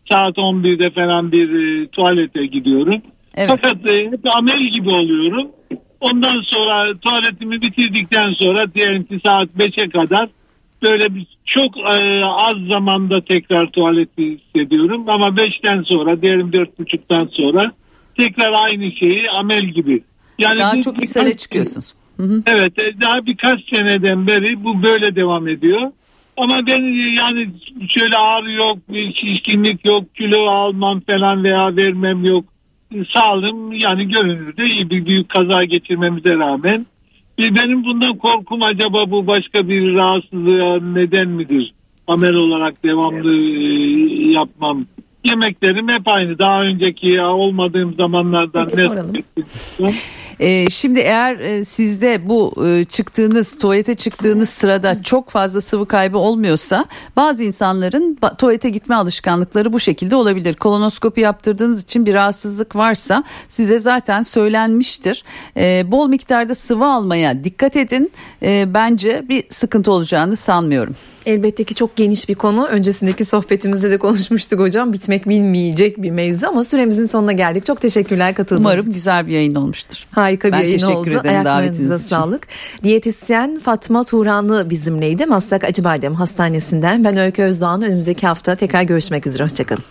saat 0.10 0.38
11'de 0.38 0.90
falan 0.90 1.32
bir 1.32 1.50
e, 1.50 1.88
tuvalete 1.88 2.46
gidiyorum. 2.46 3.02
Evet. 3.36 3.50
Fakat 3.50 3.86
e, 3.86 4.06
hep 4.12 4.36
amel 4.36 4.68
gibi 4.74 4.90
oluyorum. 4.90 5.52
Ondan 6.00 6.42
sonra 6.42 6.98
tuvaletimi 6.98 7.62
bitirdikten 7.62 8.34
sonra 8.34 8.74
diyelim 8.74 9.04
ki 9.04 9.20
saat 9.26 9.50
5'e 9.58 9.90
kadar 9.90 10.30
böyle 10.84 11.16
bir 11.16 11.28
çok 11.46 11.78
e, 11.78 12.26
az 12.26 12.58
zamanda 12.70 13.22
tekrar 13.22 13.68
tuvaleti 13.68 14.38
hissediyorum 14.38 15.10
ama 15.10 15.28
5'ten 15.28 15.84
sonra 15.84 16.22
diyelim 16.22 16.50
4.30'dan 16.52 17.30
sonra 17.32 17.72
tekrar 18.18 18.54
aynı 18.54 18.92
şeyi 18.92 19.30
amel 19.30 19.66
gibi. 19.66 20.04
Yani 20.40 20.60
Daha 20.60 20.78
bu 20.78 20.82
çok 20.82 21.04
ishale 21.04 21.38
çıkıyorsunuz. 21.38 21.94
Hı 22.18 22.24
hı. 22.24 22.44
Evet 22.46 22.74
e, 22.84 23.02
daha 23.02 23.26
birkaç 23.26 23.60
seneden 23.70 24.28
beri 24.28 24.64
bu 24.64 24.84
böyle 24.84 25.16
devam 25.16 25.48
ediyor. 25.48 25.92
Ama 26.38 26.68
ben 26.68 26.82
e, 26.82 27.16
yani 27.18 27.50
şöyle 27.90 28.18
ağrı 28.18 28.52
yok, 28.52 28.78
şişkinlik 29.16 29.86
yok, 29.86 30.16
kilo 30.16 30.46
almam 30.48 31.00
falan 31.00 31.44
veya 31.44 31.76
vermem 31.76 32.26
yok. 32.26 32.46
E, 32.96 33.06
Sağlığım 33.14 33.72
yani 33.74 34.08
görünürde 34.08 34.64
iyi 34.66 34.90
bir 34.90 35.06
büyük 35.06 35.30
kaza 35.30 35.64
geçirmemize 35.64 36.36
rağmen. 36.36 36.86
E, 37.40 37.56
Benim 37.56 37.84
bundan 37.84 38.18
korkum 38.18 38.64
acaba 38.64 39.12
bu 39.12 39.28
başka 39.28 39.70
bir 39.70 39.94
rahatsızlığa 39.96 40.80
neden 40.80 41.28
midir? 41.28 41.74
Amel 42.08 42.34
olarak 42.34 42.84
devamlı 42.84 43.34
e, 43.34 44.32
yapmam. 44.32 44.86
Yemeklerim 45.24 45.90
hep 45.90 46.08
aynı. 46.08 46.40
Daha 46.40 46.62
önceki 46.62 47.08
ya 47.08 47.28
olmadığım 47.32 47.94
zamanlardan 47.94 48.68
ne 48.78 48.84
Ee, 50.40 50.70
şimdi 50.70 51.00
eğer 51.00 51.40
e, 51.40 51.66
sizde 51.66 52.30
bu 52.30 52.68
e, 52.68 52.86
çıktığınız 52.86 53.58
tuvalete 53.58 53.96
çıktığınız 53.96 54.50
sırada 54.50 55.04
çok 55.04 55.30
fazla 55.30 55.62
sıvı 55.62 55.86
kaybı 55.88 56.18
olmuyorsa 56.18 56.86
bazı 57.16 57.44
insanların 57.44 58.18
tuvalete 58.38 58.70
gitme 58.70 58.96
alışkanlıkları 58.96 59.74
bu 59.74 59.80
şekilde 59.80 60.16
olabilir. 60.16 60.54
Kolonoskopi 60.54 61.22
yaptırdığınız 61.22 61.84
için 61.84 62.06
bir 62.06 62.14
rahatsızlık 62.14 62.76
varsa 62.76 63.24
size 63.50 63.80
zaten 63.80 64.24
söylenmiştir. 64.24 65.24
Ee, 65.58 65.84
bol 65.88 66.10
miktarda 66.10 66.56
sıvı 66.56 66.86
almaya 66.86 67.44
dikkat 67.44 67.76
edin. 67.76 68.12
Ee, 68.44 68.66
bence 68.74 69.26
bir 69.30 69.44
sıkıntı 69.50 69.92
olacağını 69.92 70.36
sanmıyorum. 70.36 70.96
Elbette 71.26 71.64
ki 71.64 71.76
çok 71.76 71.96
geniş 71.96 72.30
bir 72.30 72.36
konu. 72.36 72.66
Öncesindeki 72.66 73.26
sohbetimizde 73.26 73.92
de 73.92 73.98
konuşmuştuk 73.98 74.60
hocam. 74.60 74.94
Bitmek 74.94 75.30
bilmeyecek 75.30 76.02
bir 76.02 76.12
mevzu 76.12 76.48
ama 76.48 76.64
süremizin 76.64 77.06
sonuna 77.06 77.32
geldik. 77.32 77.66
Çok 77.66 77.82
teşekkürler 77.82 78.36
katıldığınız 78.36 78.62
Umarım 78.66 78.82
için. 78.82 78.92
güzel 78.94 79.28
bir 79.28 79.32
yayın 79.32 79.56
olmuştur. 79.56 80.06
Harika 80.12 80.27
bir 80.48 80.52
Ben 80.52 80.60
yayın 80.60 80.72
teşekkür 80.78 80.96
oldu. 80.96 81.10
ederim 81.10 81.30
Ayaklarınıza 81.30 81.50
davetiniz 81.68 82.06
için. 82.06 82.16
sağlık. 82.16 82.48
Diyetisyen 82.84 83.60
Fatma 83.60 84.04
Turanlı 84.04 84.70
bizimleydi. 84.70 85.26
Maslak 85.26 85.64
Acıbadem 85.64 86.14
Hastanesi'nden. 86.14 87.04
Ben 87.04 87.18
Öykü 87.18 87.42
Özdoğan. 87.44 87.82
Önümüzdeki 87.82 88.28
hafta 88.28 88.56
tekrar 88.56 88.84
görüşmek 88.84 89.28
üzere. 89.28 89.44
Hoşçakalın. 89.44 89.84